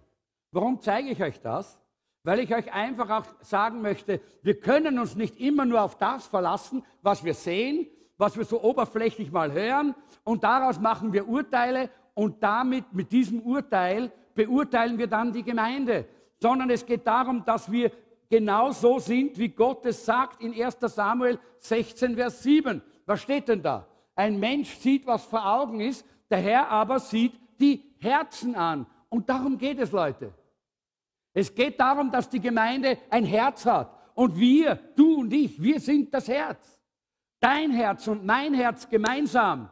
[0.51, 1.81] Warum zeige ich euch das?
[2.25, 6.27] Weil ich euch einfach auch sagen möchte, wir können uns nicht immer nur auf das
[6.27, 11.91] verlassen, was wir sehen, was wir so oberflächlich mal hören und daraus machen wir Urteile
[12.15, 16.07] und damit, mit diesem Urteil, beurteilen wir dann die Gemeinde,
[16.41, 17.93] sondern es geht darum, dass wir
[18.31, 22.83] genau so sind, wie Gott es sagt in 1 Samuel 16, Vers 7.
[23.07, 23.87] Was steht denn da?
[24.17, 28.87] Ein Mensch sieht, was vor Augen ist, der Herr aber sieht die Herzen an.
[29.09, 30.33] Und darum geht es, Leute.
[31.35, 33.93] Es geht darum, dass die Gemeinde ein Herz hat.
[34.15, 36.81] Und wir, du und ich, wir sind das Herz.
[37.41, 39.69] Dein Herz und mein Herz gemeinsam,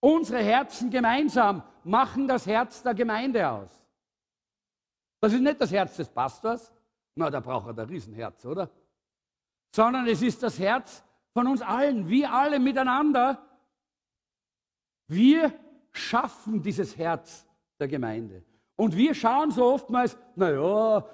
[0.00, 3.70] unsere Herzen gemeinsam machen das Herz der Gemeinde aus.
[5.20, 6.72] Das ist nicht das Herz des Pastors,
[7.16, 8.70] na, da braucht er ein Riesenherz, oder?
[9.74, 13.44] Sondern es ist das Herz von uns allen, wir alle miteinander.
[15.08, 15.52] Wir
[15.90, 17.44] schaffen dieses Herz
[17.80, 18.44] der Gemeinde.
[18.78, 21.04] Und wir schauen so oftmals, naja,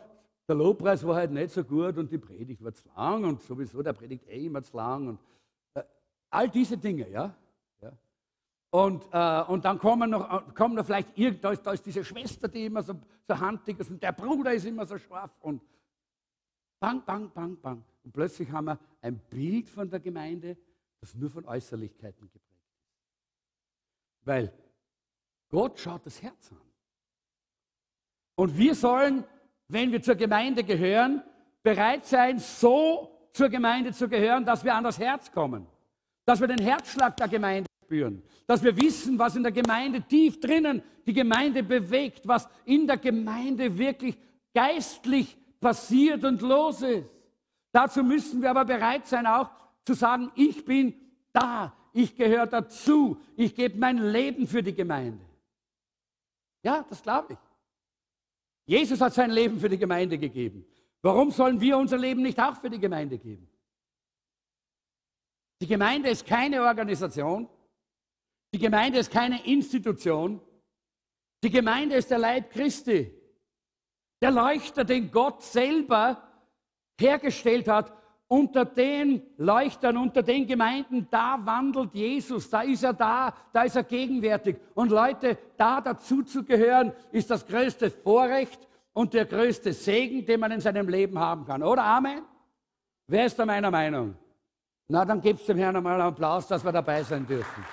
[0.46, 3.82] der Lobpreis war halt nicht so gut und die Predigt war zu lang und sowieso
[3.82, 5.18] der Predigt eh immer zu lang und
[5.72, 5.82] äh,
[6.28, 7.34] all diese Dinge, ja.
[7.80, 7.92] ja.
[8.68, 12.66] Und, äh, und dann kommen noch, kommen noch vielleicht, da da ist diese Schwester, die
[12.66, 12.92] immer so,
[13.26, 15.62] so handig ist und der Bruder ist immer so scharf und
[16.78, 17.82] bang, bang, bang, bang.
[18.04, 20.58] Und plötzlich haben wir ein Bild von der Gemeinde,
[21.00, 24.26] das nur von Äußerlichkeiten geprägt ist.
[24.26, 24.52] Weil
[25.48, 26.73] Gott schaut das Herz an.
[28.36, 29.24] Und wir sollen,
[29.68, 31.22] wenn wir zur Gemeinde gehören,
[31.62, 35.66] bereit sein, so zur Gemeinde zu gehören, dass wir an das Herz kommen.
[36.24, 38.22] Dass wir den Herzschlag der Gemeinde spüren.
[38.46, 42.96] Dass wir wissen, was in der Gemeinde tief drinnen die Gemeinde bewegt, was in der
[42.96, 44.16] Gemeinde wirklich
[44.54, 47.08] geistlich passiert und los ist.
[47.72, 49.50] Dazu müssen wir aber bereit sein, auch
[49.84, 50.94] zu sagen, ich bin
[51.32, 55.24] da, ich gehöre dazu, ich gebe mein Leben für die Gemeinde.
[56.62, 57.38] Ja, das glaube ich.
[58.66, 60.66] Jesus hat sein Leben für die Gemeinde gegeben.
[61.02, 63.48] Warum sollen wir unser Leben nicht auch für die Gemeinde geben?
[65.60, 67.48] Die Gemeinde ist keine Organisation.
[68.54, 70.40] Die Gemeinde ist keine Institution.
[71.42, 73.12] Die Gemeinde ist der Leib Christi.
[74.22, 76.26] Der Leuchter, den Gott selber
[76.98, 77.92] hergestellt hat,
[78.34, 83.76] unter den Leuchtern, unter den Gemeinden, da wandelt Jesus, da ist er da, da ist
[83.76, 84.56] er gegenwärtig.
[84.74, 90.40] Und Leute, da dazu zu gehören, ist das größte Vorrecht und der größte Segen, den
[90.40, 91.62] man in seinem Leben haben kann.
[91.62, 92.22] Oder Amen?
[93.06, 94.16] Wer ist da meiner Meinung?
[94.88, 97.64] Na, dann gebt dem Herrn einmal einen Applaus, dass wir dabei sein dürfen.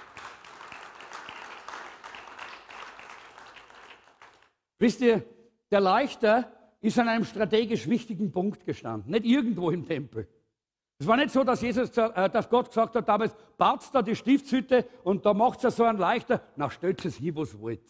[4.78, 5.24] Wisst ihr,
[5.72, 10.28] der Leuchter ist an einem strategisch wichtigen Punkt gestanden, nicht irgendwo im Tempel.
[11.02, 14.16] Es war nicht so, dass, Jesus, äh, dass Gott gesagt hat, damals baut da die
[14.16, 17.82] Stiftshütte und da macht es so einen Leichter, na stellt es hin, was wollt.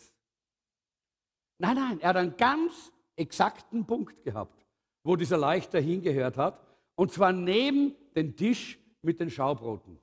[1.58, 4.66] Nein, nein, er hat einen ganz exakten Punkt gehabt,
[5.04, 10.00] wo dieser Leichter hingehört hat, und zwar neben den Tisch mit den Schaubroten.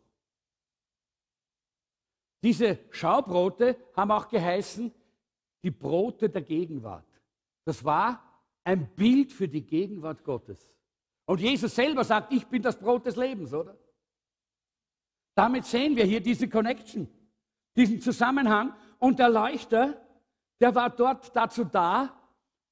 [2.43, 4.93] Diese Schaubrote haben auch geheißen,
[5.63, 7.09] die Brote der Gegenwart.
[7.65, 8.23] Das war
[8.65, 10.78] ein Bild für die Gegenwart Gottes.
[11.29, 13.77] Und Jesus selber sagt, ich bin das Brot des Lebens, oder?
[15.35, 17.07] Damit sehen wir hier diese Connection,
[17.77, 18.75] diesen Zusammenhang.
[18.99, 20.01] Und der Leuchter,
[20.59, 22.19] der war dort dazu da,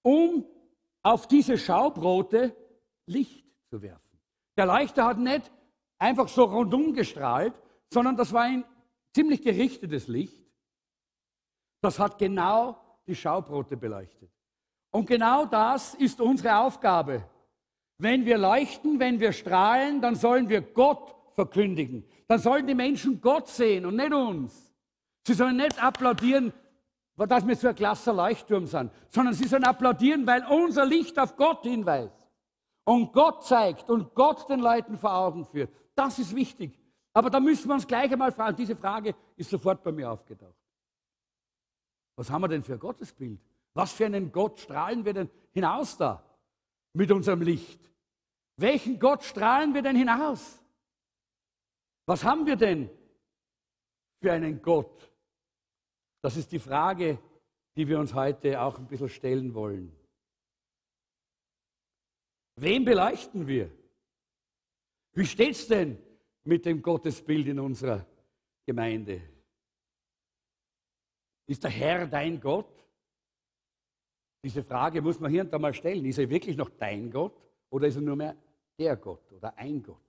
[0.01, 0.47] um
[1.03, 2.57] auf diese Schaubrote
[3.05, 4.19] Licht zu werfen.
[4.57, 5.53] Der Leuchter hat nicht
[5.99, 7.53] einfach so rundum gestrahlt,
[7.93, 8.65] sondern das war ein
[9.15, 10.51] ziemlich gerichtetes Licht.
[11.83, 14.31] Das hat genau die Schaubrote beleuchtet.
[14.93, 17.23] Und genau das ist unsere Aufgabe.
[17.99, 22.05] Wenn wir leuchten, wenn wir strahlen, dann sollen wir Gott verkündigen.
[22.29, 24.75] Dann sollen die Menschen Gott sehen und nicht uns.
[25.27, 26.53] Sie sollen nicht applaudieren,
[27.17, 31.37] dass wir so ein klasser Leuchtturm sind, sondern sie sollen applaudieren, weil unser Licht auf
[31.37, 32.13] Gott hinweist.
[32.85, 35.71] und Gott zeigt und Gott den Leuten vor Augen führt.
[35.97, 36.79] Das ist wichtig.
[37.13, 38.57] Aber da müssen wir uns gleich einmal fragen.
[38.57, 40.55] Diese Frage ist sofort bei mir aufgetaucht.
[42.15, 43.41] Was haben wir denn für ein Gottesbild?
[43.75, 46.26] Was für einen Gott strahlen wir denn hinaus da
[46.97, 47.81] mit unserem Licht?
[48.57, 50.59] Welchen Gott strahlen wir denn hinaus?
[52.07, 52.89] Was haben wir denn
[54.23, 55.13] für einen Gott?
[56.23, 57.19] Das ist die Frage,
[57.77, 59.95] die wir uns heute auch ein bisschen stellen wollen.
[62.59, 63.71] Wen beleuchten wir?
[65.13, 65.99] Wie steht es denn
[66.45, 68.07] mit dem Gottesbild in unserer
[68.65, 69.21] Gemeinde?
[71.47, 72.76] Ist der Herr dein Gott?
[74.47, 76.05] Diese Frage muss man hier und da mal stellen.
[76.05, 77.37] Ist er wirklich noch dein Gott
[77.69, 78.37] oder ist er nur mehr
[78.79, 80.01] der Gott oder ein Gott?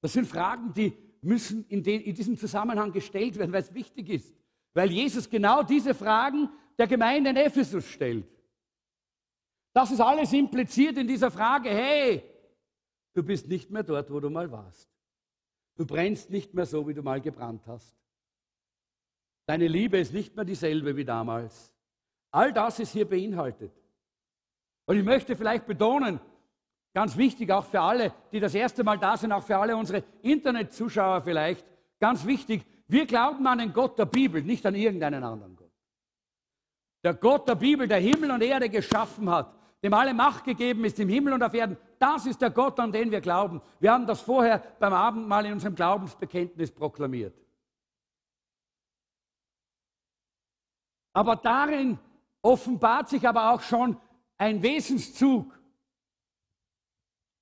[0.00, 4.08] Das sind Fragen, die müssen in, den, in diesem Zusammenhang gestellt werden, weil es wichtig
[4.08, 4.34] ist.
[4.74, 8.26] Weil Jesus genau diese Fragen der Gemeinde in Ephesus stellt.
[9.72, 12.24] Das ist alles impliziert in dieser Frage, hey,
[13.12, 14.90] du bist nicht mehr dort, wo du mal warst.
[15.76, 17.99] Du brennst nicht mehr so, wie du mal gebrannt hast.
[19.50, 21.74] Deine Liebe ist nicht mehr dieselbe wie damals.
[22.30, 23.72] All das ist hier beinhaltet.
[24.86, 26.20] Und ich möchte vielleicht betonen,
[26.94, 30.04] ganz wichtig auch für alle, die das erste Mal da sind, auch für alle unsere
[30.22, 31.66] Internetzuschauer vielleicht,
[31.98, 35.72] ganz wichtig, wir glauben an den Gott der Bibel, nicht an irgendeinen anderen Gott.
[37.02, 41.00] Der Gott der Bibel, der Himmel und Erde geschaffen hat, dem alle Macht gegeben ist
[41.00, 43.60] im Himmel und auf Erden, das ist der Gott, an den wir glauben.
[43.80, 47.34] Wir haben das vorher beim Abendmahl in unserem Glaubensbekenntnis proklamiert.
[51.12, 51.98] Aber darin
[52.42, 53.96] offenbart sich aber auch schon
[54.38, 55.58] ein Wesenszug.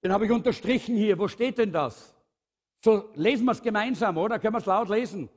[0.03, 1.19] Den habe ich unterstrichen hier.
[1.19, 2.15] Wo steht denn das?
[2.85, 4.39] So lesen wir es gemeinsam, oder?
[4.39, 5.29] Können wir es laut lesen?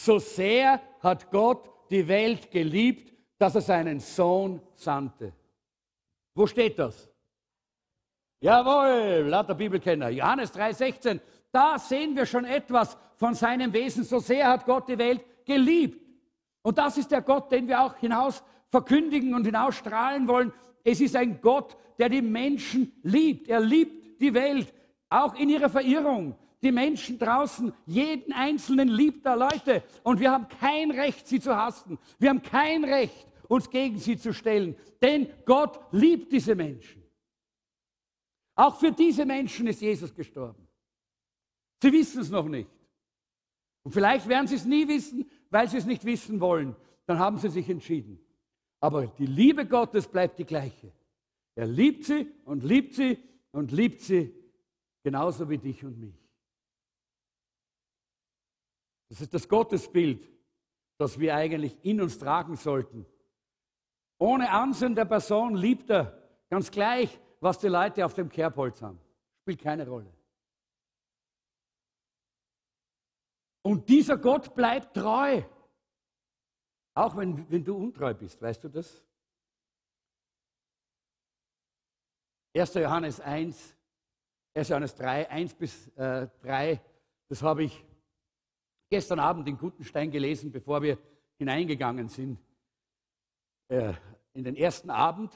[0.00, 5.32] So sehr hat Gott die Welt geliebt, dass er seinen Sohn sandte.
[6.34, 7.08] Wo steht das?
[8.40, 10.10] Jawohl, lauter Bibelkenner.
[10.10, 11.20] Johannes 3,16.
[11.50, 14.04] Da sehen wir schon etwas von seinem Wesen.
[14.04, 16.07] So sehr hat Gott die Welt geliebt.
[16.62, 20.52] Und das ist der Gott, den wir auch hinaus verkündigen und hinausstrahlen wollen.
[20.84, 23.48] Es ist ein Gott, der die Menschen liebt.
[23.48, 24.72] Er liebt die Welt,
[25.08, 26.36] auch in ihrer Verirrung.
[26.62, 29.84] Die Menschen draußen, jeden Einzelnen liebt er Leute.
[30.02, 31.98] Und wir haben kein Recht, sie zu hassen.
[32.18, 34.76] Wir haben kein Recht, uns gegen sie zu stellen.
[35.00, 37.04] Denn Gott liebt diese Menschen.
[38.56, 40.66] Auch für diese Menschen ist Jesus gestorben.
[41.80, 42.68] Sie wissen es noch nicht.
[43.88, 46.76] Und vielleicht werden sie es nie wissen, weil sie es nicht wissen wollen.
[47.06, 48.20] Dann haben sie sich entschieden.
[48.80, 50.92] Aber die Liebe Gottes bleibt die gleiche.
[51.54, 53.16] Er liebt sie und liebt sie
[53.50, 54.34] und liebt sie
[55.02, 56.14] genauso wie dich und mich.
[59.08, 60.28] Das ist das Gottesbild,
[60.98, 63.06] das wir eigentlich in uns tragen sollten.
[64.18, 69.00] Ohne Ansehen der Person liebt er ganz gleich, was die Leute auf dem Kerbholz haben.
[69.40, 70.12] Spielt keine Rolle.
[73.68, 75.42] Und dieser Gott bleibt treu.
[76.94, 79.04] Auch wenn, wenn du untreu bist, weißt du das?
[82.56, 82.72] 1.
[82.72, 83.76] Johannes 1,
[84.54, 84.68] 1.
[84.70, 86.80] Johannes 3, 1 bis äh, 3,
[87.28, 87.84] das habe ich
[88.88, 90.96] gestern Abend in Gutenstein gelesen, bevor wir
[91.36, 92.38] hineingegangen sind.
[93.68, 93.92] Äh,
[94.32, 95.30] in den ersten Abend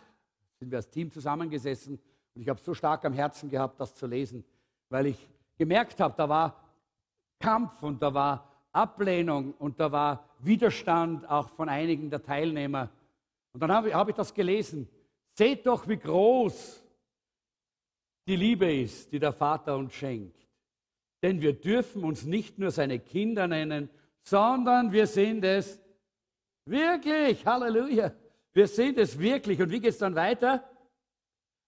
[0.59, 2.01] sind wir als Team zusammengesessen
[2.33, 4.43] und ich habe so stark am Herzen gehabt, das zu lesen,
[4.89, 6.62] weil ich gemerkt habe, da war
[7.43, 12.89] Kampf und da war Ablehnung und da war Widerstand auch von einigen der Teilnehmer.
[13.53, 14.89] Und dann habe ich, hab ich das gelesen.
[15.35, 16.83] Seht doch, wie groß
[18.27, 20.49] die Liebe ist, die der Vater uns schenkt.
[21.23, 23.91] Denn wir dürfen uns nicht nur seine Kinder nennen,
[24.23, 25.81] sondern wir sind es
[26.65, 27.45] wirklich.
[27.45, 28.13] Halleluja.
[28.53, 29.61] Wir sind es wirklich.
[29.61, 30.65] Und wie geht es dann weiter?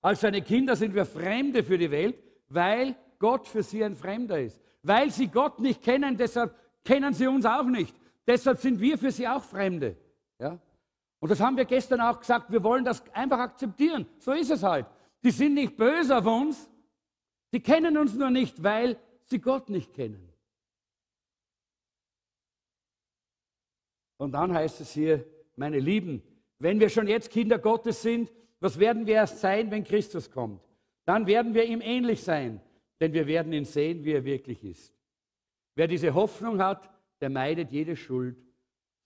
[0.00, 4.40] Als seine Kinder sind wir Fremde für die Welt, weil Gott für sie ein Fremder
[4.40, 4.60] ist.
[4.84, 6.54] Weil sie Gott nicht kennen, deshalb
[6.84, 7.96] kennen sie uns auch nicht.
[8.26, 9.96] Deshalb sind wir für sie auch Fremde.
[10.38, 10.58] Ja?
[11.20, 14.06] Und das haben wir gestern auch gesagt, wir wollen das einfach akzeptieren.
[14.18, 14.86] So ist es halt.
[15.22, 16.70] Die sind nicht böse auf uns,
[17.52, 20.30] die kennen uns nur nicht, weil sie Gott nicht kennen.
[24.18, 25.24] Und dann heißt es hier,
[25.56, 26.22] meine Lieben,
[26.58, 28.30] wenn wir schon jetzt Kinder Gottes sind,
[28.60, 30.60] was werden wir erst sein, wenn Christus kommt?
[31.06, 32.60] Dann werden wir ihm ähnlich sein,
[33.04, 34.94] denn wir werden ihn sehen, wie er wirklich ist.
[35.74, 36.90] Wer diese Hoffnung hat,
[37.20, 38.42] der meidet jede Schuld,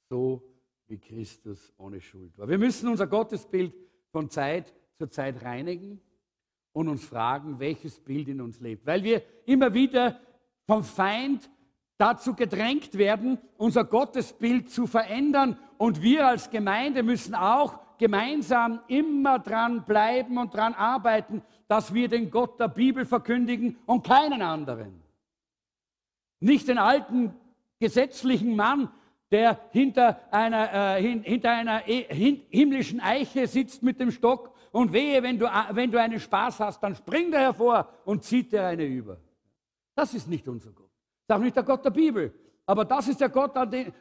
[0.09, 0.41] so
[0.87, 2.49] wie Christus ohne Schuld war.
[2.49, 3.75] Wir müssen unser Gottesbild
[4.13, 6.01] von Zeit zu Zeit reinigen
[6.73, 8.87] und uns fragen, welches Bild in uns lebt.
[8.87, 10.21] Weil wir immer wieder
[10.65, 11.51] vom Feind
[11.97, 15.59] dazu gedrängt werden, unser Gottesbild zu verändern.
[15.77, 22.09] Und wir als Gemeinde müssen auch gemeinsam immer dran bleiben und dran arbeiten, dass wir
[22.09, 25.03] den Gott der Bibel verkündigen und keinen anderen.
[26.41, 27.35] Nicht den alten
[27.79, 28.91] gesetzlichen Mann,
[29.31, 34.55] der hinter einer, äh, hin, hinter einer e, hin, himmlischen Eiche sitzt mit dem Stock
[34.73, 38.53] und wehe, wenn du, wenn du einen Spaß hast, dann springt er hervor und zieht
[38.53, 39.19] dir eine über.
[39.95, 40.91] Das ist nicht unser Gott.
[41.27, 42.33] Das ist auch nicht der Gott der Bibel.
[42.65, 43.53] Aber das ist der Gott,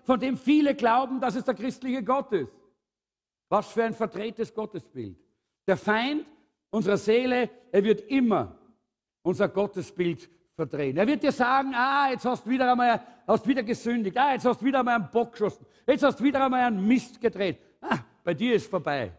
[0.03, 2.51] von dem viele glauben, dass es der christliche Gott ist.
[3.49, 5.17] Was für ein verdrehtes Gottesbild.
[5.65, 6.25] Der Feind
[6.69, 8.57] unserer Seele, er wird immer
[9.21, 10.97] unser Gottesbild verdrehen.
[10.97, 14.45] Er wird dir sagen, ah, jetzt hast du wieder einmal hast wieder gesündigt, ah, jetzt
[14.45, 17.59] hast du wieder einmal einen Bock geschossen, jetzt hast du wieder einmal einen Mist gedreht.
[17.81, 19.11] Ah, bei dir ist vorbei.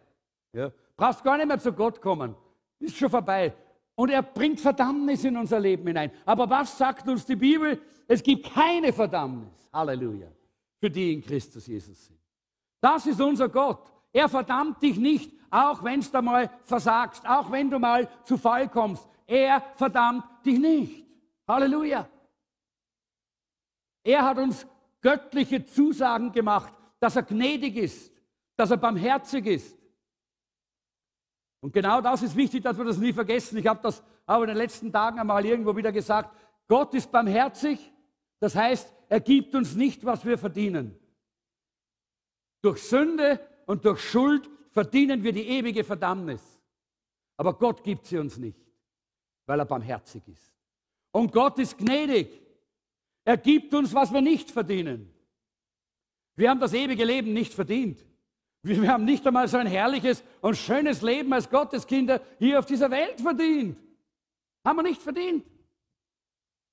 [0.52, 0.72] Ja.
[0.96, 2.34] Brauchst gar nicht mehr zu Gott kommen.
[2.80, 3.54] Ist schon vorbei.
[3.94, 6.10] Und er bringt Verdammnis in unser Leben hinein.
[6.24, 7.80] Aber was sagt uns die Bibel?
[8.06, 9.68] Es gibt keine Verdammnis.
[9.72, 10.28] Halleluja.
[10.80, 12.18] Für die in Christus Jesus sind.
[12.80, 13.92] Das ist unser Gott.
[14.18, 18.68] Er verdammt dich nicht, auch wenn du mal versagst, auch wenn du mal zu Fall
[18.68, 19.06] kommst.
[19.28, 21.06] Er verdammt dich nicht.
[21.46, 22.08] Halleluja.
[24.02, 24.66] Er hat uns
[25.00, 28.12] göttliche Zusagen gemacht, dass er gnädig ist,
[28.56, 29.78] dass er barmherzig ist.
[31.60, 33.56] Und genau das ist wichtig, dass wir das nie vergessen.
[33.56, 36.34] Ich habe das auch in den letzten Tagen einmal irgendwo wieder gesagt.
[36.66, 37.92] Gott ist barmherzig,
[38.40, 40.98] das heißt, er gibt uns nicht, was wir verdienen.
[42.62, 43.38] Durch Sünde
[43.68, 46.42] und durch Schuld verdienen wir die ewige Verdammnis.
[47.36, 48.58] Aber Gott gibt sie uns nicht,
[49.44, 50.54] weil er barmherzig ist.
[51.12, 52.40] Und Gott ist gnädig.
[53.24, 55.12] Er gibt uns, was wir nicht verdienen.
[56.34, 58.02] Wir haben das ewige Leben nicht verdient.
[58.62, 62.90] Wir haben nicht einmal so ein herrliches und schönes Leben als Gotteskinder hier auf dieser
[62.90, 63.78] Welt verdient.
[64.64, 65.44] Haben wir nicht verdient.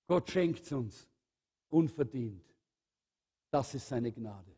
[0.08, 1.10] Gott schenkt es uns
[1.70, 2.46] unverdient.
[3.52, 4.56] Das ist seine Gnade.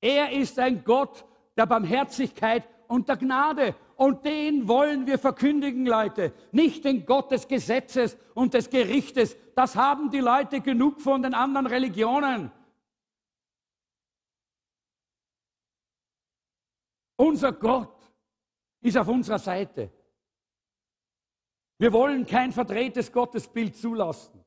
[0.00, 1.24] Er ist ein Gott
[1.56, 3.74] der Barmherzigkeit und der Gnade.
[3.96, 6.32] Und den wollen wir verkündigen, Leute.
[6.50, 9.36] Nicht den Gott des Gesetzes und des Gerichtes.
[9.54, 12.50] Das haben die Leute genug von den anderen Religionen.
[17.16, 18.12] Unser Gott
[18.80, 19.90] ist auf unserer Seite.
[21.78, 24.44] Wir wollen kein verdrehtes Gottesbild zulassen.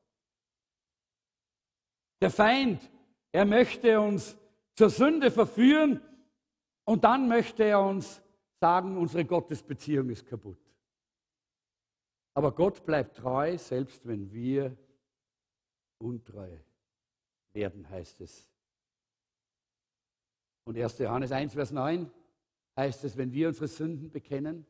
[2.20, 2.90] Der Feind,
[3.32, 4.36] er möchte uns
[4.74, 6.00] zur Sünde verführen
[6.86, 8.22] und dann möchte er uns
[8.60, 10.58] sagen, unsere Gottesbeziehung ist kaputt.
[12.32, 14.76] Aber Gott bleibt treu, selbst wenn wir
[15.98, 16.56] untreu
[17.52, 18.48] werden, heißt es.
[20.64, 20.98] Und 1.
[20.98, 22.10] Johannes 1, Vers 9
[22.76, 24.66] heißt es, wenn wir unsere Sünden bekennen,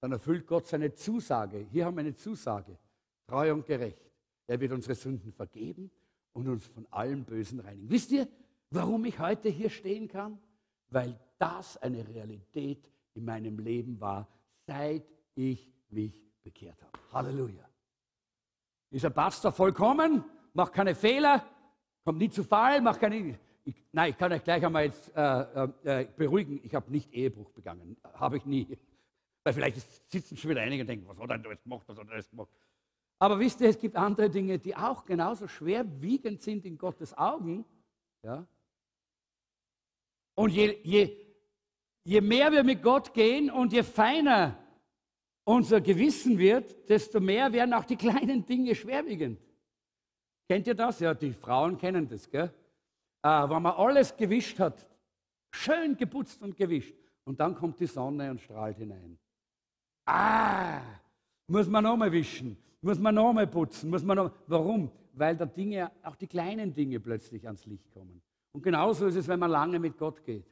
[0.00, 1.58] dann erfüllt Gott seine Zusage.
[1.70, 2.78] Hier haben wir eine Zusage,
[3.26, 4.10] treu und gerecht.
[4.46, 5.90] Er wird unsere Sünden vergeben
[6.32, 7.90] und uns von allem Bösen reinigen.
[7.90, 8.26] Wisst ihr,
[8.70, 10.40] warum ich heute hier stehen kann?
[10.90, 14.28] Weil das eine Realität in meinem Leben war,
[14.66, 16.98] seit ich mich bekehrt habe.
[17.12, 17.68] Halleluja.
[18.90, 21.44] Ist ein Pastor vollkommen, macht keine Fehler,
[22.04, 23.38] kommt nie zu Fall, macht keine.
[23.64, 27.50] Ich, nein, ich kann euch gleich einmal jetzt äh, äh, beruhigen, ich habe nicht Ehebruch
[27.50, 27.96] begangen.
[28.14, 28.78] Habe ich nie.
[29.44, 31.98] Weil vielleicht sitzen schon wieder einige und denken, was hat er denn jetzt gemacht, was
[31.98, 32.50] hat er jetzt gemacht.
[33.18, 37.64] Aber wisst ihr, es gibt andere Dinge, die auch genauso schwerwiegend sind in Gottes Augen.
[38.22, 38.46] Ja?
[40.40, 41.16] Und je, je,
[42.02, 44.56] je mehr wir mit Gott gehen und je feiner
[45.44, 49.38] unser Gewissen wird, desto mehr werden auch die kleinen Dinge schwerwiegend.
[50.48, 50.98] Kennt ihr das?
[51.00, 52.50] Ja, die Frauen kennen das, gell?
[53.22, 54.86] Äh, wenn man alles gewischt hat,
[55.50, 59.18] schön geputzt und gewischt, und dann kommt die Sonne und strahlt hinein.
[60.06, 60.80] Ah,
[61.48, 64.32] muss man nochmal wischen, muss man nochmal putzen, muss man noch.
[64.46, 64.90] Warum?
[65.12, 68.22] Weil da Dinge, auch die kleinen Dinge plötzlich ans Licht kommen.
[68.52, 70.46] Und genauso ist es, wenn man lange mit Gott geht.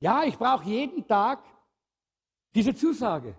[0.00, 1.42] Ja, ich brauche jeden Tag
[2.54, 3.34] diese Zusage,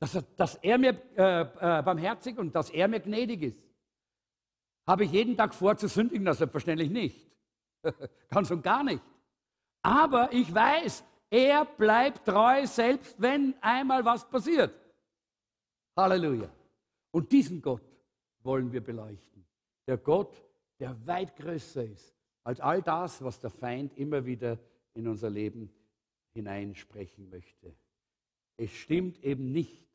[0.00, 3.62] dass er, dass er mir äh, äh, barmherzig und dass er mir gnädig ist.
[4.86, 6.24] Habe ich jeden Tag vor zu sündigen?
[6.24, 7.30] Das selbstverständlich nicht.
[8.28, 9.02] Ganz und gar nicht.
[9.82, 14.74] Aber ich weiß, er bleibt treu, selbst wenn einmal was passiert.
[15.96, 16.50] Halleluja.
[17.12, 17.82] Und diesen Gott
[18.42, 19.46] wollen wir beleuchten.
[19.86, 20.34] Der Gott,
[20.80, 24.58] der weit größer ist als all das, was der Feind immer wieder
[24.94, 25.72] in unser Leben
[26.34, 27.74] hineinsprechen möchte.
[28.56, 29.86] Es stimmt eben nicht,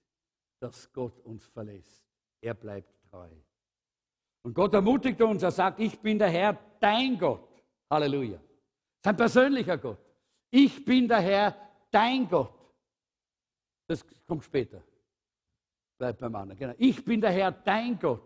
[0.59, 2.05] dass Gott uns verlässt.
[2.41, 3.29] Er bleibt treu.
[4.43, 7.49] Und Gott ermutigt uns, er sagt, ich bin der Herr, dein Gott.
[7.89, 8.39] Halleluja.
[9.03, 9.99] Sein persönlicher Gott.
[10.49, 11.55] Ich bin der Herr,
[11.91, 12.53] dein Gott.
[13.87, 14.81] Das kommt später.
[15.97, 16.59] Bleibt beim anderen.
[16.59, 16.73] Genau.
[16.77, 18.21] Ich bin der Herr, dein Gott.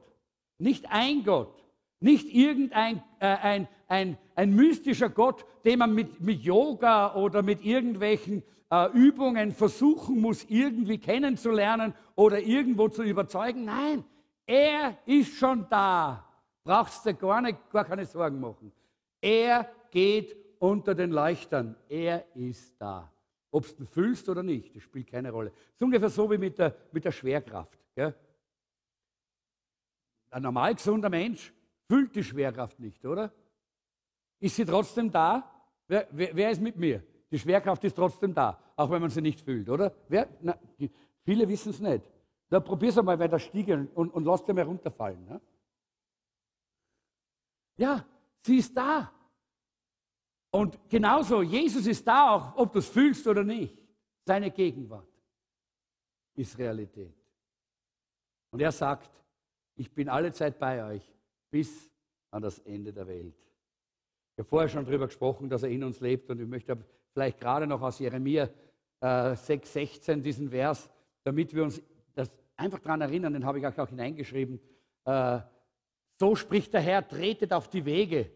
[0.58, 1.64] Nicht ein Gott.
[2.02, 7.64] Nicht irgendein äh, ein, ein, ein mystischer Gott, den man mit, mit Yoga oder mit
[7.64, 13.66] irgendwelchen äh, Übungen versuchen muss, irgendwie kennenzulernen oder irgendwo zu überzeugen.
[13.66, 14.04] Nein,
[14.48, 16.28] er ist schon da.
[16.64, 18.72] Brauchst du gar, nicht, gar keine Sorgen machen.
[19.22, 21.76] Er geht unter den Leuchtern.
[21.88, 23.12] Er ist da.
[23.52, 25.52] Ob du ihn fühlst oder nicht, das spielt keine Rolle.
[25.52, 27.78] Das ist ungefähr so wie mit der, mit der Schwerkraft.
[27.94, 28.16] Gell?
[30.32, 31.54] Ein normal gesunder Mensch
[31.92, 33.34] fühlt die Schwerkraft nicht, oder?
[34.40, 35.44] Ist sie trotzdem da?
[35.88, 37.04] Wer, wer, wer ist mit mir?
[37.30, 39.94] Die Schwerkraft ist trotzdem da, auch wenn man sie nicht fühlt, oder?
[40.08, 40.30] Wer?
[40.40, 40.90] Na, die,
[41.24, 42.10] viele wissen es nicht.
[42.48, 45.26] Da probier's einmal bei der Stiege und, und lass dir mal runterfallen.
[45.26, 45.42] Ne?
[47.76, 48.06] Ja,
[48.42, 49.12] sie ist da.
[50.50, 53.78] Und genauso, Jesus ist da, auch ob du es fühlst oder nicht.
[54.26, 55.12] Seine Gegenwart
[56.36, 57.18] ist Realität.
[58.52, 59.12] Und er sagt,
[59.76, 61.12] ich bin alle Zeit bei euch
[61.52, 61.92] bis
[62.32, 63.36] an das Ende der Welt.
[64.34, 66.78] Ich habe vorher schon darüber gesprochen, dass er in uns lebt und ich möchte
[67.14, 68.50] vielleicht gerade noch aus Jeremia
[69.02, 70.90] äh, 6,16 diesen Vers,
[71.24, 71.82] damit wir uns
[72.16, 74.60] das einfach daran erinnern, den habe ich auch hineingeschrieben.
[75.06, 75.40] Äh,
[76.20, 78.32] so spricht der Herr, tretet auf die Wege.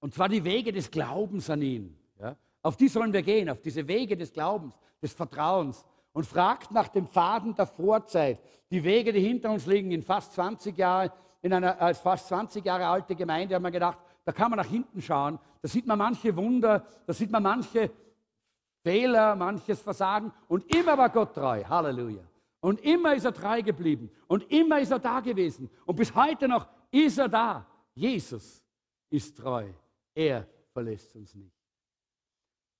[0.00, 1.98] Und zwar die Wege des Glaubens an ihn.
[2.18, 2.36] Ja?
[2.62, 5.84] Auf die sollen wir gehen, auf diese Wege des Glaubens, des Vertrauens.
[6.12, 8.40] Und fragt nach dem Faden der Vorzeit.
[8.70, 11.10] Die Wege, die hinter uns liegen, in fast 20 Jahren
[11.42, 14.66] in einer als fast 20 Jahre alte Gemeinde, haben wir gedacht, da kann man nach
[14.66, 17.90] hinten schauen, da sieht man manche Wunder, da sieht man manche
[18.82, 21.64] Fehler, manches Versagen und immer war Gott treu.
[21.64, 22.22] Halleluja.
[22.60, 26.48] Und immer ist er treu geblieben und immer ist er da gewesen und bis heute
[26.48, 27.66] noch ist er da.
[27.94, 28.64] Jesus
[29.10, 29.66] ist treu.
[30.14, 31.54] Er verlässt uns nicht.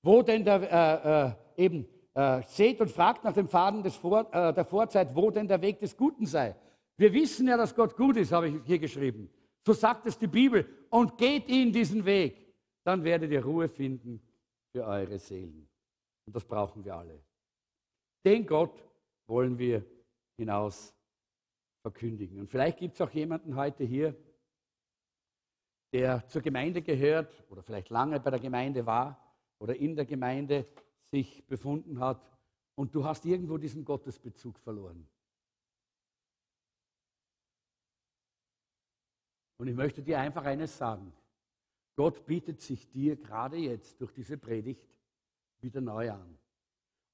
[0.03, 4.33] Wo denn der, äh, äh, eben äh, seht und fragt nach dem Faden des Vor,
[4.33, 6.55] äh, der Vorzeit, wo denn der Weg des Guten sei.
[6.99, 9.31] Wir wissen ja, dass Gott gut ist, habe ich hier geschrieben.
[9.65, 10.67] So sagt es die Bibel.
[10.91, 12.55] Und geht in diesen Weg.
[12.85, 14.21] Dann werdet ihr Ruhe finden
[14.73, 15.69] für eure Seelen.
[16.27, 17.23] Und das brauchen wir alle.
[18.25, 18.85] Den Gott
[19.29, 19.85] wollen wir
[20.37, 20.93] hinaus
[21.83, 22.41] verkündigen.
[22.41, 24.17] Und vielleicht gibt es auch jemanden heute hier,
[25.93, 29.19] der zur Gemeinde gehört oder vielleicht lange bei der Gemeinde war
[29.59, 30.67] oder in der Gemeinde
[31.11, 32.21] sich befunden hat
[32.75, 35.09] und du hast irgendwo diesen Gottesbezug verloren.
[39.59, 41.13] Und ich möchte dir einfach eines sagen.
[41.97, 44.89] Gott bietet sich dir gerade jetzt durch diese Predigt
[45.61, 46.39] wieder neu an.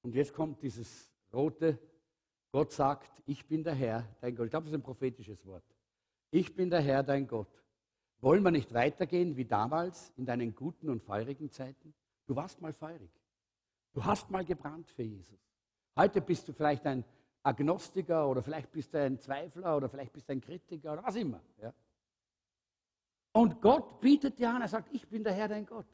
[0.03, 1.79] Und jetzt kommt dieses rote,
[2.51, 4.45] Gott sagt, ich bin der Herr, dein Gott.
[4.45, 5.63] Ich glaube, das ist ein prophetisches Wort.
[6.29, 7.49] Ich bin der Herr, dein Gott.
[8.21, 11.93] Wollen wir nicht weitergehen wie damals in deinen guten und feurigen Zeiten?
[12.27, 13.11] Du warst mal feurig.
[13.93, 15.39] Du hast mal gebrannt für Jesus.
[15.95, 17.03] Heute bist du vielleicht ein
[17.41, 21.15] Agnostiker oder vielleicht bist du ein Zweifler oder vielleicht bist du ein Kritiker oder was
[21.15, 21.41] immer.
[21.61, 21.73] Ja?
[23.35, 25.87] Und Gott bietet dir an, er sagt, ich bin der Herr, dein Gott.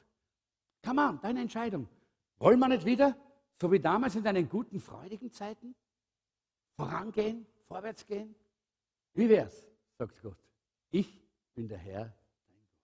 [0.85, 1.89] Come on, deine Entscheidung.
[2.37, 3.17] Wollen wir nicht wieder,
[3.59, 5.73] so wie damals in deinen guten, freudigen Zeiten,
[6.75, 8.35] vorangehen, vorwärts gehen?
[9.15, 9.67] Wie wär's,
[9.97, 10.37] sagt Gott.
[10.91, 11.19] Ich
[11.55, 12.77] bin der Herr, dein Gott.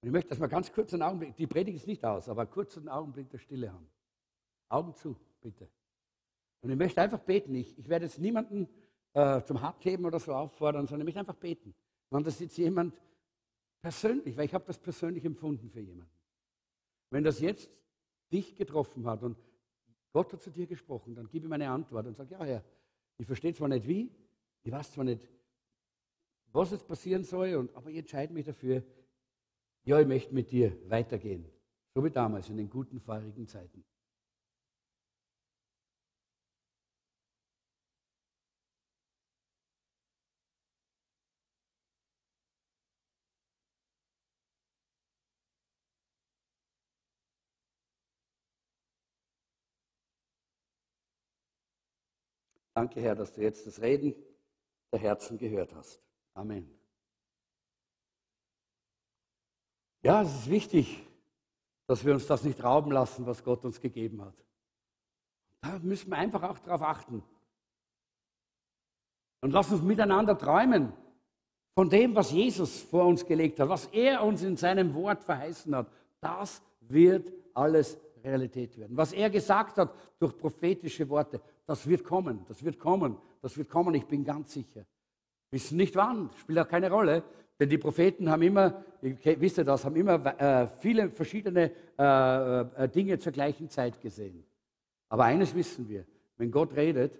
[0.00, 2.46] Und ich möchte, dass wir ganz kurz einen Augenblick, die Predigt ist nicht aus, aber
[2.46, 3.90] kurz einen Augenblick der Stille haben.
[4.68, 5.68] Augen zu, bitte.
[6.60, 7.56] Und ich möchte einfach beten.
[7.56, 8.68] Ich, ich werde jetzt niemanden
[9.14, 11.74] äh, zum Handheben oder so auffordern, sondern ich möchte einfach beten.
[12.10, 12.94] Wenn das jetzt jemand
[13.80, 16.12] persönlich, weil ich habe das persönlich empfunden für jemanden.
[17.10, 17.70] Wenn das jetzt
[18.32, 19.36] dich getroffen hat und
[20.12, 22.64] Gott hat zu dir gesprochen, dann gib ihm eine Antwort und sag, ja Herr,
[23.16, 24.10] ich verstehe zwar nicht wie,
[24.62, 25.20] ich weiß zwar nicht,
[26.52, 28.82] was jetzt passieren soll, und, aber ich entscheide mich dafür,
[29.84, 31.46] ja, ich möchte mit dir weitergehen.
[31.94, 33.84] So wie damals in den guten, feurigen Zeiten.
[52.80, 54.14] Danke, Herr, dass du jetzt das Reden
[54.90, 56.00] der Herzen gehört hast.
[56.32, 56.66] Amen.
[60.02, 61.06] Ja, es ist wichtig,
[61.86, 64.34] dass wir uns das nicht rauben lassen, was Gott uns gegeben hat.
[65.60, 67.22] Da müssen wir einfach auch darauf achten.
[69.42, 70.94] Und lass uns miteinander träumen
[71.74, 75.76] von dem, was Jesus vor uns gelegt hat, was er uns in seinem Wort verheißen
[75.76, 75.92] hat.
[76.18, 78.96] Das wird alles Realität werden.
[78.96, 81.40] Was er gesagt hat durch prophetische Worte,
[81.70, 84.84] das wird kommen, das wird kommen, das wird kommen, ich bin ganz sicher.
[85.52, 87.22] Wissen nicht wann, spielt auch keine Rolle,
[87.60, 92.88] denn die Propheten haben immer, wisst ihr das, haben immer äh, viele verschiedene äh, äh,
[92.88, 94.44] Dinge zur gleichen Zeit gesehen.
[95.10, 96.04] Aber eines wissen wir,
[96.38, 97.16] wenn Gott redet,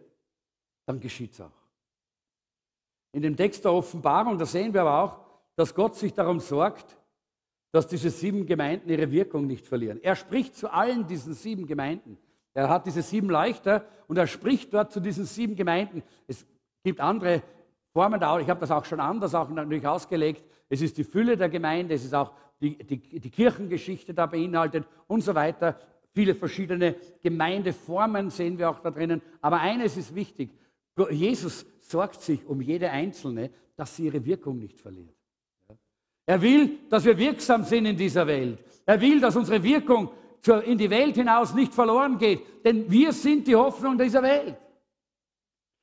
[0.85, 1.63] dann geschieht es auch.
[3.13, 5.21] in dem Text der Offenbarung, da sehen wir aber auch,
[5.55, 6.99] dass Gott sich darum sorgt,
[7.71, 10.01] dass diese sieben Gemeinden ihre Wirkung nicht verlieren.
[10.03, 12.19] Er spricht zu allen diesen sieben Gemeinden.
[12.61, 16.03] Er hat diese sieben Leuchter und er spricht dort zu diesen sieben Gemeinden.
[16.27, 16.45] Es
[16.85, 17.43] gibt andere
[17.95, 20.45] Formen da, ich habe das auch schon anders auch natürlich ausgelegt.
[20.69, 24.85] Es ist die Fülle der Gemeinde, es ist auch die, die, die Kirchengeschichte da beinhaltet
[25.07, 25.81] und so weiter.
[26.13, 29.23] Viele verschiedene Gemeindeformen sehen wir auch da drinnen.
[29.41, 30.51] Aber eines ist wichtig.
[31.11, 35.17] Jesus sorgt sich um jede Einzelne, dass sie ihre Wirkung nicht verliert.
[36.27, 38.59] Er will, dass wir wirksam sind in dieser Welt.
[38.85, 40.11] Er will, dass unsere Wirkung
[40.49, 44.57] in die Welt hinaus nicht verloren geht, denn wir sind die Hoffnung dieser Welt.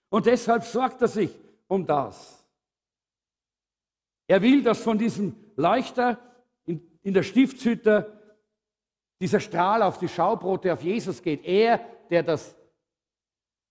[0.10, 1.32] Und deshalb sorgt er sich
[1.68, 2.43] um das.
[4.28, 6.20] Er will, dass von diesem Leuchter
[6.66, 8.14] in, in der Stiftshütte
[9.20, 11.45] dieser Strahl auf die Schaubrote auf Jesus geht.
[11.45, 11.80] Er,
[12.10, 12.55] der das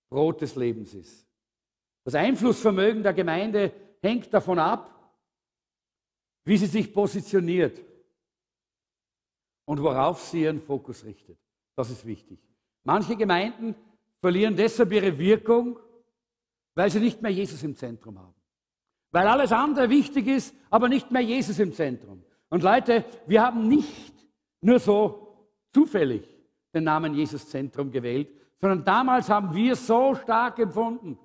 [0.08, 1.26] Brot des Lebens ist.
[2.04, 4.92] Das Einflussvermögen der Gemeinde hängt davon ab,
[6.44, 7.80] wie sie sich positioniert
[9.66, 11.38] und worauf sie ihren Fokus richtet.
[11.74, 12.40] Das ist wichtig.
[12.84, 13.74] Manche Gemeinden
[14.20, 15.78] verlieren deshalb ihre Wirkung,
[16.74, 18.34] weil sie nicht mehr Jesus im Zentrum haben.
[19.10, 22.22] Weil alles andere wichtig ist, aber nicht mehr Jesus im Zentrum.
[22.48, 24.14] Und Leute, wir haben nicht
[24.60, 26.26] nur so zufällig
[26.72, 28.28] den Namen Jesus Zentrum gewählt,
[28.60, 31.18] sondern damals haben wir so stark empfunden,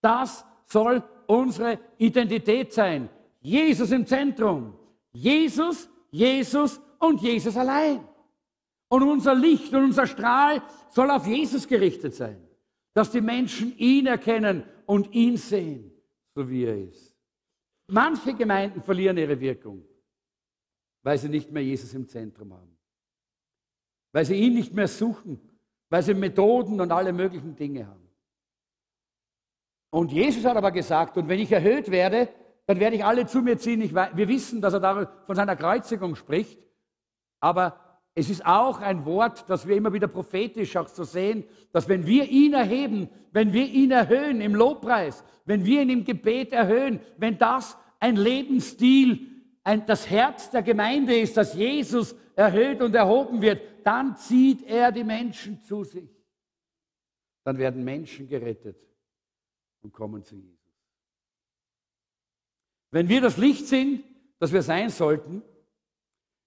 [0.00, 3.08] das soll unsere Identität sein.
[3.40, 4.74] Jesus im Zentrum.
[5.12, 8.06] Jesus, Jesus und Jesus allein.
[8.88, 12.46] Und unser Licht und unser Strahl soll auf Jesus gerichtet sein,
[12.92, 15.90] dass die Menschen ihn erkennen und ihn sehen,
[16.34, 17.16] so wie er ist.
[17.88, 19.84] Manche Gemeinden verlieren ihre Wirkung,
[21.02, 22.76] weil sie nicht mehr Jesus im Zentrum haben,
[24.12, 25.40] weil sie ihn nicht mehr suchen,
[25.90, 28.08] weil sie Methoden und alle möglichen Dinge haben.
[29.90, 32.28] Und Jesus hat aber gesagt, und wenn ich erhöht werde,
[32.66, 33.80] dann werde ich alle zu mir ziehen.
[33.80, 36.58] Ich, wir wissen, dass er von seiner Kreuzigung spricht.
[37.44, 37.78] Aber
[38.14, 42.06] es ist auch ein Wort, das wir immer wieder prophetisch auch so sehen, dass wenn
[42.06, 47.00] wir ihn erheben, wenn wir ihn erhöhen im Lobpreis, wenn wir ihn im Gebet erhöhen,
[47.18, 49.26] wenn das ein Lebensstil,
[49.62, 54.90] ein, das Herz der Gemeinde ist, dass Jesus erhöht und erhoben wird, dann zieht er
[54.90, 56.08] die Menschen zu sich.
[57.44, 58.78] Dann werden Menschen gerettet
[59.82, 60.56] und kommen zu Jesus.
[62.90, 64.02] Wenn wir das Licht sind,
[64.38, 65.42] das wir sein sollten,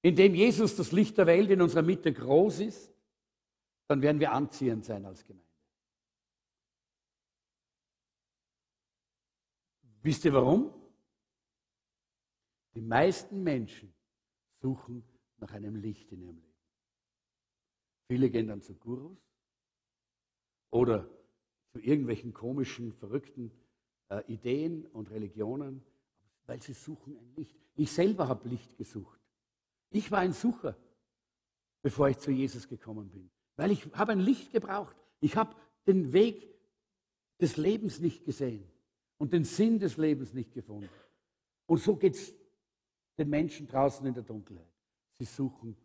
[0.08, 2.94] indem Jesus das Licht der Welt in unserer Mitte groß ist,
[3.88, 5.46] dann werden wir anziehend sein als Gemeinde.
[10.02, 10.74] Wisst ihr warum?
[12.74, 13.94] Die meisten Menschen
[14.62, 15.04] suchen
[15.40, 16.56] nach einem Licht in ihrem Leben.
[18.10, 19.20] Viele gehen dann zu Gurus
[20.70, 21.10] oder
[21.74, 23.52] zu irgendwelchen komischen, verrückten
[24.08, 25.84] äh, Ideen und Religionen,
[26.46, 27.58] weil sie suchen ein Licht.
[27.76, 29.17] Ich selber habe Licht gesucht.
[29.90, 30.76] Ich war ein Sucher,
[31.82, 34.96] bevor ich zu Jesus gekommen bin, weil ich habe ein Licht gebraucht.
[35.20, 36.48] Ich habe den Weg
[37.40, 38.70] des Lebens nicht gesehen
[39.18, 40.90] und den Sinn des Lebens nicht gefunden.
[41.66, 42.34] Und so geht es
[43.18, 44.68] den Menschen draußen in der Dunkelheit.
[45.14, 45.76] Sie suchen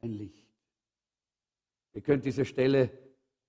[0.00, 0.46] ein Licht.
[1.94, 2.90] Ihr könnt diese Stelle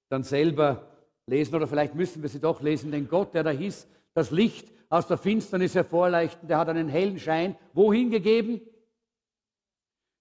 [0.09, 0.89] dann selber
[1.25, 4.71] lesen oder vielleicht müssen wir sie doch lesen, denn Gott, der da hieß, das Licht
[4.89, 8.61] aus der Finsternis hervorleuchten, der hat einen hellen Schein wohin gegeben?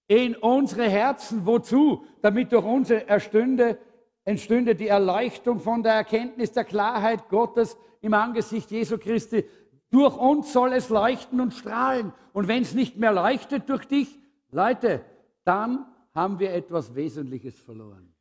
[0.07, 1.45] In unsere Herzen.
[1.45, 2.05] Wozu?
[2.21, 3.77] Damit durch uns erstünde,
[4.23, 9.45] entstünde die Erleuchtung von der Erkenntnis der Klarheit Gottes im Angesicht Jesu Christi.
[9.89, 12.13] Durch uns soll es leuchten und strahlen.
[12.33, 14.19] Und wenn es nicht mehr leuchtet durch dich,
[14.51, 15.03] Leute,
[15.43, 18.13] dann haben wir etwas Wesentliches verloren.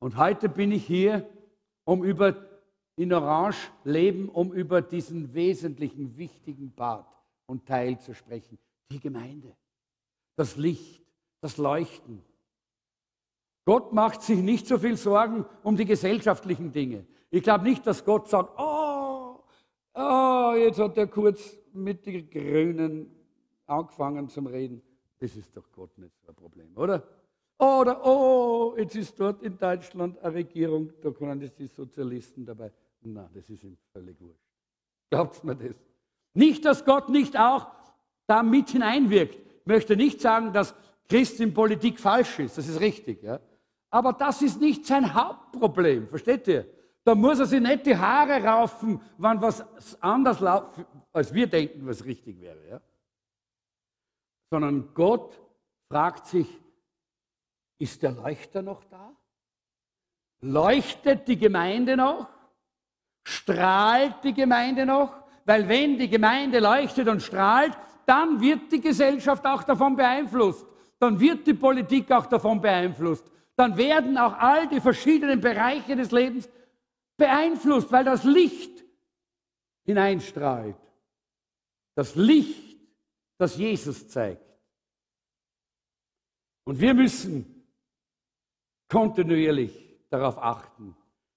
[0.00, 1.28] Und heute bin ich hier,
[1.84, 2.34] um über
[2.96, 7.08] in Orange leben, um über diesen wesentlichen, wichtigen Part
[7.46, 8.58] und Teil zu sprechen.
[8.90, 9.56] Die Gemeinde
[10.36, 11.02] das Licht,
[11.40, 12.22] das Leuchten.
[13.64, 17.06] Gott macht sich nicht so viel Sorgen um die gesellschaftlichen Dinge.
[17.30, 19.42] Ich glaube nicht, dass Gott sagt, oh,
[19.94, 23.10] oh, jetzt hat er kurz mit den Grünen
[23.66, 24.82] angefangen zum Reden.
[25.18, 27.02] Das ist doch Gott nicht so ein Problem, oder?
[27.58, 32.70] Oder, oh, jetzt ist dort in Deutschland eine Regierung, da können jetzt die Sozialisten dabei.
[33.00, 34.44] Nein, das ist ihm völlig wurscht.
[35.10, 35.76] Glaubt mir das?
[36.34, 37.68] Nicht, dass Gott nicht auch
[38.26, 40.74] da mit hineinwirkt möchte nicht sagen, dass
[41.08, 42.58] Christ in Politik falsch ist.
[42.58, 43.22] Das ist richtig.
[43.22, 43.40] Ja?
[43.90, 46.08] Aber das ist nicht sein Hauptproblem.
[46.08, 46.66] Versteht ihr?
[47.04, 49.62] Da muss er sich nicht die Haare raufen, wann was
[50.00, 52.68] anders läuft, als wir denken, was richtig wäre.
[52.68, 52.80] Ja?
[54.50, 55.38] Sondern Gott
[55.88, 56.48] fragt sich,
[57.78, 59.14] ist der Leuchter noch da?
[60.40, 62.28] Leuchtet die Gemeinde noch?
[63.22, 65.24] Strahlt die Gemeinde noch?
[65.44, 67.76] weil wenn die Gemeinde leuchtet und strahlt,
[68.06, 70.66] dann wird die Gesellschaft auch davon beeinflusst.
[70.98, 73.30] Dann wird die Politik auch davon beeinflusst.
[73.56, 76.48] Dann werden auch all die verschiedenen Bereiche des Lebens
[77.16, 78.84] beeinflusst, weil das Licht
[79.84, 80.76] hineinstrahlt.
[81.94, 82.76] Das Licht,
[83.38, 84.42] das Jesus zeigt.
[86.64, 87.66] Und wir müssen
[88.88, 90.96] kontinuierlich darauf achten,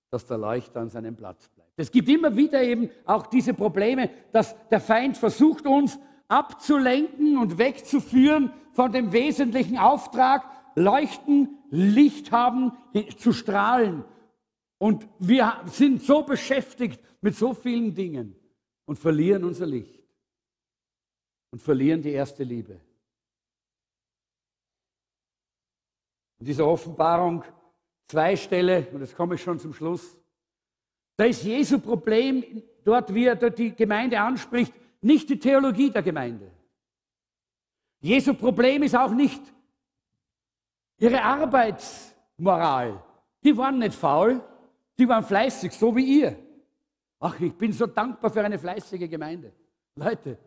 [0.10, 1.74] dass der Leuchter an seinem Platz bleibt.
[1.76, 7.58] Es gibt immer wieder eben auch diese Probleme, dass der Feind versucht, uns abzulenken und
[7.58, 12.72] wegzuführen von dem wesentlichen Auftrag, leuchten, Licht haben,
[13.18, 14.04] zu strahlen.
[14.78, 18.36] Und wir sind so beschäftigt mit so vielen Dingen
[18.86, 20.04] und verlieren unser Licht
[21.52, 22.80] und verlieren die erste Liebe.
[26.40, 27.44] In dieser Offenbarung
[28.08, 30.16] zwei Stelle, und jetzt komme ich schon zum Schluss,
[31.16, 34.72] da ist Jesu Problem, dort wie er dort die Gemeinde anspricht,
[35.02, 36.52] nicht die Theologie der Gemeinde.
[38.00, 39.42] Jesu Problem ist auch nicht
[40.98, 43.04] ihre Arbeitsmoral.
[43.44, 44.42] Die waren nicht faul,
[44.98, 46.38] die waren fleißig, so wie ihr.
[47.20, 49.52] Ach, ich bin so dankbar für eine fleißige Gemeinde.
[49.96, 50.38] Leute,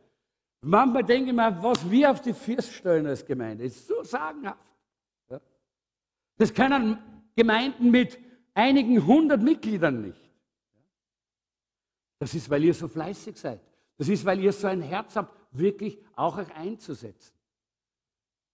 [0.60, 4.58] manchmal denke ich mir, was wir auf die Füße stellen als Gemeinde, ist so sagenhaft.
[5.28, 5.40] Ja?
[6.36, 6.98] Das können
[7.34, 8.18] Gemeinden mit
[8.54, 10.30] einigen hundert Mitgliedern nicht.
[12.18, 13.60] Das ist, weil ihr so fleißig seid.
[14.00, 17.34] Das ist, weil ihr so ein Herz habt, wirklich auch euch einzusetzen.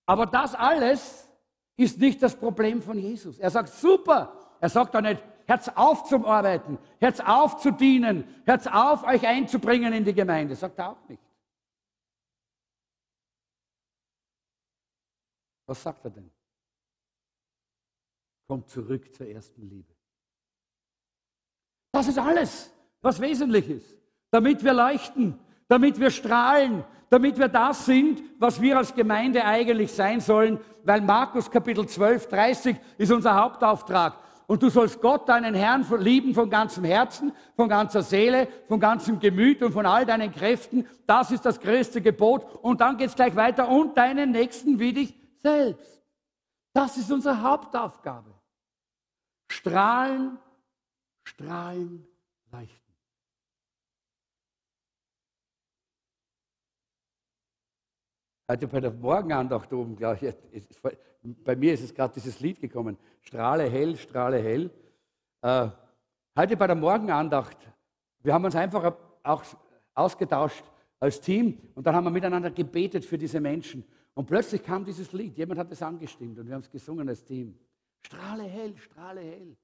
[0.05, 1.31] Aber das alles
[1.77, 3.39] ist nicht das Problem von Jesus.
[3.39, 4.57] Er sagt, super.
[4.59, 9.25] Er sagt doch nicht, Herz auf zum Arbeiten, Herz auf zu dienen, Herz auf, euch
[9.25, 10.57] einzubringen in die Gemeinde.
[10.57, 11.23] Sagt er auch nicht.
[15.67, 16.29] Was sagt er denn?
[18.49, 19.95] Kommt zurück zur ersten Liebe.
[21.93, 24.06] Das ist alles, was wesentlich ist,
[24.37, 29.95] damit wir leuchten, damit wir strahlen, damit wir das sind, was wir als Gemeinde eigentlich
[29.95, 34.19] sein sollen, weil Markus Kapitel 12, 30 ist unser Hauptauftrag.
[34.47, 39.21] Und du sollst Gott, deinen Herrn, lieben von ganzem Herzen, von ganzer Seele, von ganzem
[39.21, 40.87] Gemüt und von all deinen Kräften.
[41.07, 42.57] Das ist das größte Gebot.
[42.61, 43.71] Und dann geht es gleich weiter.
[43.71, 46.03] Und deinen Nächsten wie dich selbst.
[46.75, 48.35] Das ist unsere Hauptaufgabe.
[49.49, 50.37] Strahlen,
[51.25, 52.07] strahlen,
[52.53, 52.86] leuchten.
[58.49, 60.63] Heute bei der Morgenandacht oben, glaube ich,
[61.43, 64.71] bei mir ist es gerade dieses Lied gekommen, Strahle hell, Strahle hell.
[65.43, 65.69] Äh,
[66.37, 67.57] heute bei der Morgenandacht,
[68.23, 68.95] wir haben uns einfach
[69.25, 69.43] auch
[69.95, 70.63] ausgetauscht
[71.01, 73.85] als Team und dann haben wir miteinander gebetet für diese Menschen.
[74.15, 77.25] Und plötzlich kam dieses Lied, jemand hat es angestimmt und wir haben es gesungen als
[77.25, 77.59] Team.
[78.03, 79.57] Strahle hell, strahle hell.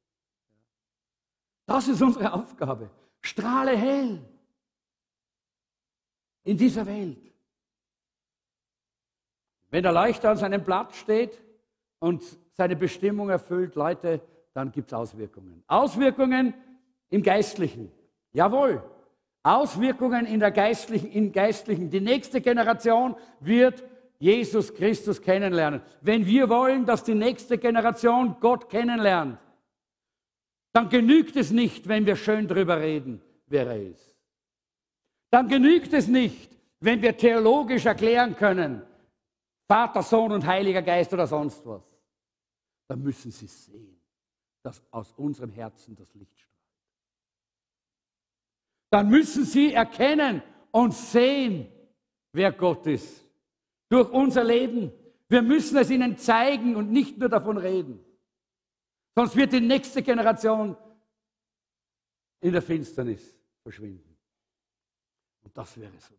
[1.67, 2.91] Das ist unsere Aufgabe.
[3.21, 4.21] Strahle hell
[6.43, 7.32] in dieser Welt.
[9.73, 11.41] Wenn der Leuchter an seinem Platz steht
[11.99, 14.21] und seine Bestimmung erfüllt, Leute,
[14.53, 15.65] dann gibt es Auswirkungen.
[15.67, 16.53] Auswirkungen
[17.09, 17.91] im Geistlichen.
[18.35, 18.83] Jawohl.
[19.43, 21.89] Auswirkungen in der geistlichen, im Geistlichen.
[21.89, 23.83] Die nächste Generation wird
[24.19, 25.81] Jesus Christus kennenlernen.
[26.03, 29.39] Wenn wir wollen, dass die nächste Generation Gott kennenlernt,
[30.75, 34.17] dann genügt es nicht, wenn wir schön drüber reden, wer er ist.
[35.31, 36.51] Dann genügt es nicht,
[36.81, 38.83] wenn wir theologisch erklären können,
[39.73, 41.83] Vater, Sohn und Heiliger Geist oder sonst was,
[42.89, 43.99] dann müssen sie sehen,
[44.63, 46.59] dass aus unserem Herzen das Licht strahlt.
[48.91, 50.43] Dann müssen sie erkennen
[50.73, 51.73] und sehen,
[52.33, 53.25] wer Gott ist.
[53.89, 54.93] Durch unser Leben.
[55.31, 57.99] Wir müssen es ihnen zeigen und nicht nur davon reden.
[59.15, 60.77] Sonst wird die nächste Generation
[62.41, 64.19] in der Finsternis verschwinden.
[65.45, 66.13] Und das wäre so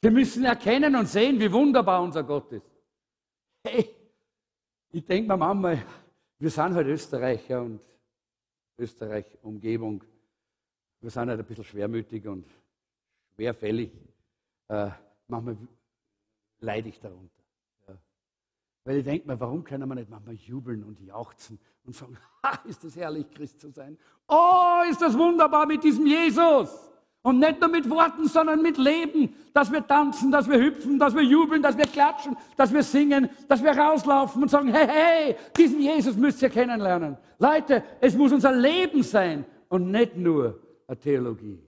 [0.00, 2.70] Wir müssen erkennen und sehen, wie wunderbar unser Gott ist.
[3.64, 3.94] Hey,
[4.90, 5.84] ich denke mir manchmal,
[6.38, 7.80] wir sind halt Österreicher und
[8.78, 10.04] Österreich-Umgebung.
[11.00, 12.46] Wir sind halt ein bisschen schwermütig und
[13.34, 13.90] schwerfällig.
[14.68, 14.90] Äh,
[15.26, 15.56] manchmal
[16.60, 17.42] leide ich darunter.
[17.88, 17.98] Ja.
[18.84, 22.60] Weil ich denke mir, warum können wir nicht manchmal jubeln und jauchzen und sagen, ha,
[22.66, 23.98] ist das herrlich, Christ zu sein.
[24.28, 26.87] Oh, ist das wunderbar mit diesem Jesus.
[27.22, 31.14] Und nicht nur mit Worten, sondern mit Leben, dass wir tanzen, dass wir hüpfen, dass
[31.14, 35.36] wir jubeln, dass wir klatschen, dass wir singen, dass wir rauslaufen und sagen, hey, hey,
[35.56, 37.16] diesen Jesus müsst ihr kennenlernen.
[37.38, 41.60] Leute, es muss unser Leben sein und nicht nur eine Theologie.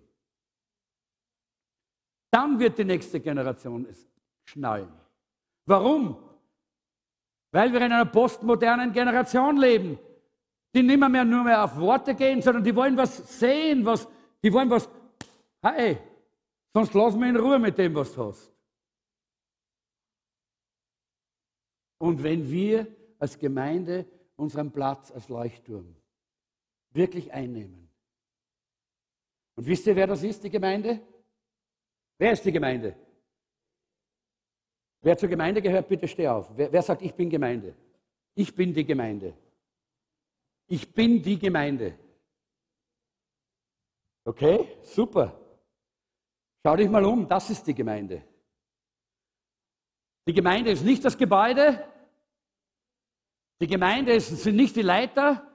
[2.30, 4.08] Dann wird die nächste Generation es
[4.44, 4.88] schnallen.
[5.66, 6.16] Warum?
[7.50, 9.98] Weil wir in einer postmodernen Generation leben.
[10.74, 14.06] die nicht mehr nur mehr auf Worte gehen, sondern die wollen was sehen, was,
[14.42, 14.88] die wollen was,
[15.62, 15.98] hey,
[16.72, 18.52] sonst lass mich in Ruhe mit dem, was du hast.
[21.98, 22.86] Und wenn wir
[23.18, 24.06] als Gemeinde
[24.36, 25.94] unseren Platz als Leuchtturm
[26.92, 27.88] wirklich einnehmen.
[29.56, 31.00] Und wisst ihr, wer das ist, die Gemeinde?
[32.18, 32.96] Wer ist die Gemeinde?
[35.02, 36.50] Wer zur Gemeinde gehört, bitte steh auf.
[36.56, 37.74] Wer, wer sagt, ich bin Gemeinde?
[38.34, 39.34] Ich bin die Gemeinde.
[40.66, 41.98] Ich bin die Gemeinde.
[44.24, 45.39] Okay, super.
[46.64, 48.22] Schau dich mal um, das ist die Gemeinde.
[50.26, 51.84] Die Gemeinde ist nicht das Gebäude.
[53.60, 55.46] Die Gemeinde ist, sind nicht die Leiter.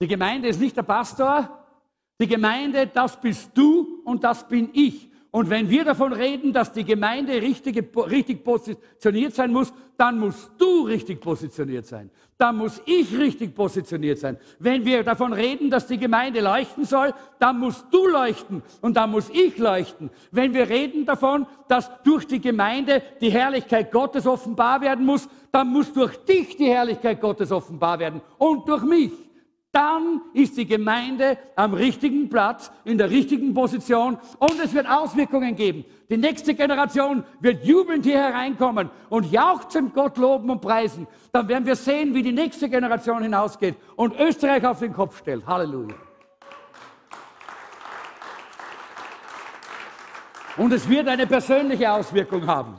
[0.00, 1.66] Die Gemeinde ist nicht der Pastor.
[2.20, 5.10] Die Gemeinde, das bist du und das bin ich.
[5.34, 10.52] Und wenn wir davon reden, dass die Gemeinde richtig, richtig positioniert sein muss, dann musst
[10.58, 12.08] du richtig positioniert sein.
[12.38, 14.36] Dann muss ich richtig positioniert sein.
[14.60, 19.10] Wenn wir davon reden, dass die Gemeinde leuchten soll, dann musst du leuchten und dann
[19.10, 20.08] muss ich leuchten.
[20.30, 25.66] Wenn wir reden davon, dass durch die Gemeinde die Herrlichkeit Gottes offenbar werden muss, dann
[25.66, 29.10] muss durch dich die Herrlichkeit Gottes offenbar werden und durch mich
[29.74, 35.56] dann ist die Gemeinde am richtigen Platz, in der richtigen Position und es wird Auswirkungen
[35.56, 35.84] geben.
[36.08, 41.08] Die nächste Generation wird jubelnd hier hereinkommen und jauchzend Gott loben und preisen.
[41.32, 45.44] Dann werden wir sehen, wie die nächste Generation hinausgeht und Österreich auf den Kopf stellt.
[45.46, 45.96] Halleluja.
[50.56, 52.76] Und es wird eine persönliche Auswirkung haben.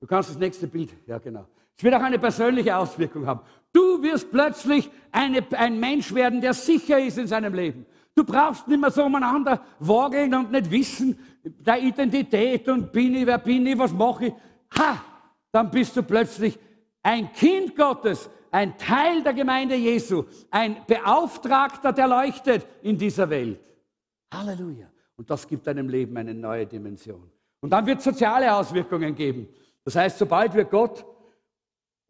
[0.00, 1.46] Du kannst das nächste Bild, ja genau.
[1.76, 3.40] Es wird auch eine persönliche Auswirkung haben.
[3.72, 7.86] Du wirst plötzlich eine, ein Mensch werden, der sicher ist in seinem Leben.
[8.14, 13.26] Du brauchst nicht mehr so umeinander wageln und nicht wissen, der Identität und bin ich,
[13.26, 14.32] wer bin ich, was mache ich.
[14.78, 15.02] Ha!
[15.50, 16.58] Dann bist du plötzlich
[17.02, 23.60] ein Kind Gottes, ein Teil der Gemeinde Jesu, ein Beauftragter, der leuchtet in dieser Welt.
[24.32, 24.86] Halleluja.
[25.16, 27.30] Und das gibt deinem Leben eine neue Dimension.
[27.60, 29.48] Und dann wird es soziale Auswirkungen geben.
[29.84, 31.04] Das heißt, sobald wir Gott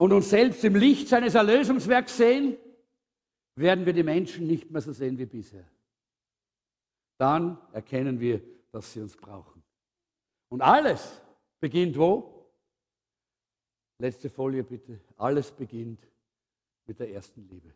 [0.02, 2.56] und uns selbst im Licht seines Erlösungswerks sehen,
[3.54, 5.64] werden wir die Menschen nicht mehr so sehen wie bisher.
[7.18, 8.42] Dann erkennen wir,
[8.72, 9.62] dass sie uns brauchen.
[10.48, 11.22] Und alles
[11.60, 12.50] beginnt wo?
[13.98, 14.98] Letzte Folie bitte.
[15.18, 16.04] Alles beginnt
[16.84, 17.72] mit der ersten Liebe.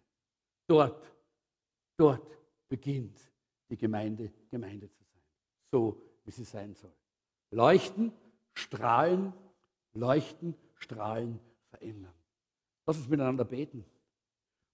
[0.67, 1.07] Dort,
[1.97, 2.37] dort
[2.69, 3.21] beginnt
[3.71, 5.23] die Gemeinde, Gemeinde zu sein.
[5.71, 6.93] So, wie sie sein soll.
[7.53, 8.13] Leuchten,
[8.53, 9.33] strahlen,
[9.93, 11.39] leuchten, strahlen,
[11.71, 12.16] verändern.
[12.87, 13.85] Lass uns miteinander beten.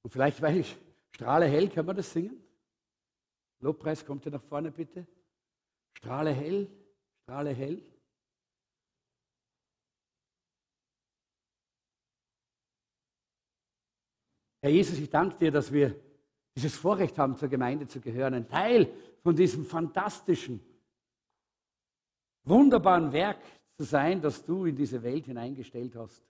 [0.03, 0.77] Und vielleicht, weil ich
[1.13, 2.37] strahle hell, können wir das singen?
[3.61, 5.07] Lobpreis, kommt ihr nach vorne bitte?
[5.97, 6.71] Strahle hell,
[7.23, 7.83] strahle hell.
[14.61, 15.99] Herr Jesus, ich danke dir, dass wir
[16.55, 18.93] dieses Vorrecht haben, zur Gemeinde zu gehören, ein Teil
[19.23, 20.61] von diesem fantastischen,
[22.45, 23.41] wunderbaren Werk
[23.77, 26.23] zu sein, das du in diese Welt hineingestellt hast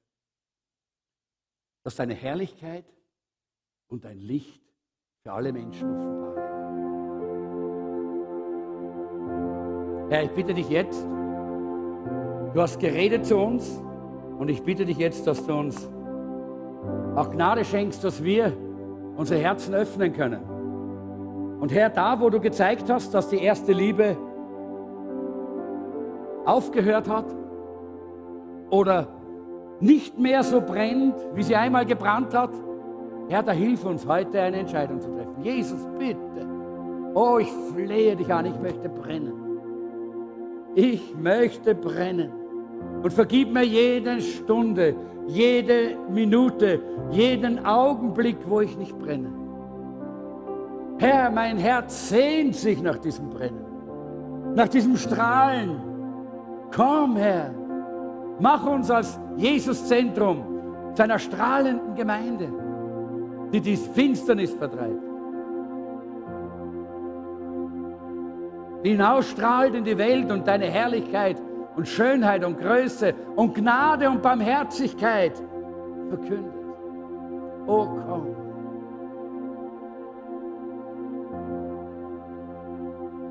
[1.83, 2.85] dass deine Herrlichkeit
[3.89, 4.63] und dein Licht
[5.23, 6.53] für alle Menschen offenbar wird.
[10.13, 13.81] Herr, ich bitte dich jetzt, du hast geredet zu uns
[14.39, 15.89] und ich bitte dich jetzt, dass du uns
[17.15, 18.57] auch Gnade schenkst, dass wir
[19.17, 20.43] unsere Herzen öffnen können.
[21.61, 24.17] Und Herr, da, wo du gezeigt hast, dass die erste Liebe
[26.45, 27.27] aufgehört hat
[28.71, 29.07] oder
[29.83, 32.51] nicht mehr so brennt, wie sie einmal gebrannt hat,
[33.29, 35.43] Herr, da hilf uns heute eine Entscheidung zu treffen.
[35.43, 36.47] Jesus, bitte.
[37.15, 39.33] Oh, ich flehe dich an, ich möchte brennen.
[40.75, 42.31] Ich möchte brennen.
[43.03, 44.95] Und vergib mir jede Stunde,
[45.27, 46.81] jede Minute,
[47.11, 49.33] jeden Augenblick, wo ich nicht brenne.
[50.99, 53.65] Herr, mein Herz sehnt sich nach diesem Brennen,
[54.55, 55.81] nach diesem Strahlen.
[56.75, 57.62] Komm, Herr.
[58.39, 60.45] Mach uns als Jesus-Zentrum
[60.95, 62.49] zu einer strahlenden Gemeinde,
[63.53, 65.03] die die Finsternis vertreibt.
[68.85, 71.41] Die hinausstrahlt in die Welt und deine Herrlichkeit
[71.77, 75.41] und Schönheit und Größe und Gnade und Barmherzigkeit
[76.09, 76.53] verkündet.
[77.67, 78.27] Oh, komm.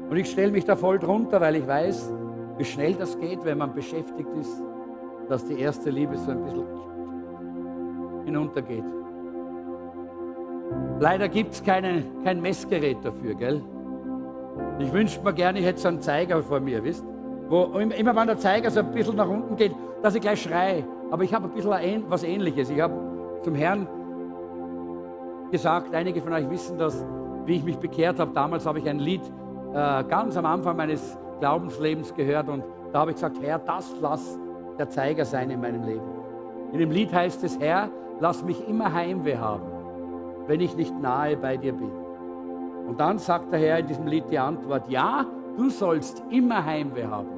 [0.10, 2.14] Und ich stelle mich da voll drunter, weil ich weiß,
[2.58, 4.62] wie schnell das geht, wenn man beschäftigt ist
[5.32, 6.66] dass die erste Liebe so ein bisschen
[8.26, 8.84] hinuntergeht.
[11.00, 13.64] Leider gibt es kein Messgerät dafür, gell?
[14.80, 17.06] Ich wünschte mir gerne, ich hätte so einen Zeiger vor mir, wisst?
[17.48, 19.72] Wo immer wenn der Zeiger so ein bisschen nach unten geht,
[20.02, 20.84] dass ich gleich schreie.
[21.12, 22.70] Aber ich habe ein bisschen was Ähnliches.
[22.70, 22.94] Ich habe
[23.44, 23.88] zum Herrn
[25.50, 27.06] gesagt, einige von euch wissen das,
[27.46, 28.32] wie ich mich bekehrt habe.
[28.34, 29.22] Damals habe ich ein Lied
[29.74, 34.38] äh, ganz am Anfang meines Glaubenslebens gehört und da habe ich gesagt, Herr, das lass
[34.82, 36.10] der Zeiger sein in meinem Leben.
[36.74, 39.62] In dem Lied heißt es, Herr, lass mich immer Heimweh haben,
[40.48, 41.92] wenn ich nicht nahe bei dir bin.
[42.88, 45.24] Und dann sagt der Herr in diesem Lied die Antwort, ja,
[45.56, 47.30] du sollst immer Heimweh haben,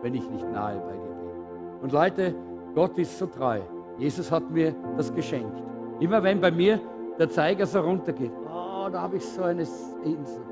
[0.00, 1.82] wenn ich nicht nahe bei dir bin.
[1.82, 2.34] Und Leute,
[2.72, 3.58] Gott ist so treu.
[3.98, 5.60] Jesus hat mir das geschenkt.
[5.98, 6.78] Immer wenn bei mir
[7.18, 10.46] der Zeiger so runtergeht, oh, da habe ich so eine Sehnsucht,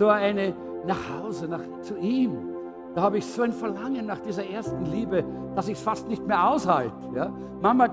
[0.00, 0.54] so eine
[0.86, 2.53] nach Hause, nach, zu ihm.
[2.94, 5.24] Da habe ich so ein Verlangen nach dieser ersten Liebe,
[5.56, 6.94] dass ich es fast nicht mehr aushalte.
[7.14, 7.32] Ja?
[7.60, 7.90] Manchmal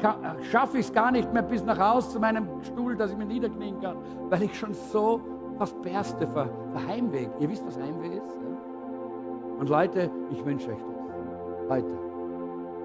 [0.52, 3.26] schaffe ich es gar nicht mehr bis nach Hause zu meinem Stuhl, dass ich mir
[3.26, 3.97] niederknien kann,
[4.30, 5.22] weil ich schon so
[5.58, 6.47] fast berste vor
[6.88, 7.30] Heimweg.
[7.39, 8.36] Ihr wisst, was Heimweg ist?
[8.36, 9.60] Ja?
[9.60, 11.70] Und Leute, ich wünsche euch das.
[11.70, 11.97] Heute,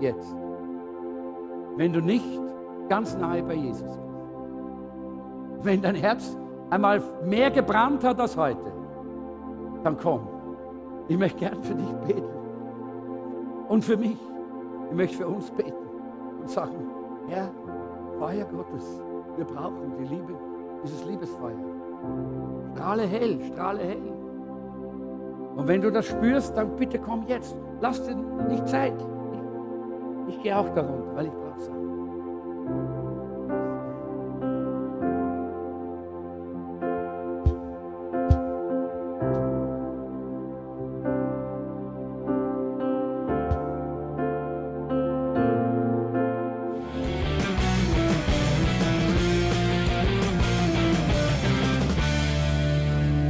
[0.01, 0.35] jetzt.
[1.77, 2.25] Wenn du nicht
[2.89, 4.01] ganz nahe bei Jesus bist,
[5.62, 6.37] wenn dein Herz
[6.71, 8.73] einmal mehr gebrannt hat als heute,
[9.85, 10.36] dann komm.
[11.09, 12.25] Ich möchte gern für dich beten.
[13.69, 14.17] Und für mich.
[14.91, 15.75] Ich möchte für uns beten
[16.41, 16.75] und sagen,
[17.29, 17.51] Herr,
[18.19, 19.03] Feuer Gottes,
[19.37, 20.35] wir brauchen die Liebe,
[20.85, 21.57] dieses Liebesfeuer.
[22.75, 24.13] Strahle hell, strahle hell.
[25.57, 27.57] Und wenn du das spürst, dann bitte komm jetzt.
[27.81, 28.95] Lass dir nicht Zeit.
[30.29, 31.06] Ich, ich gehe auch darunter,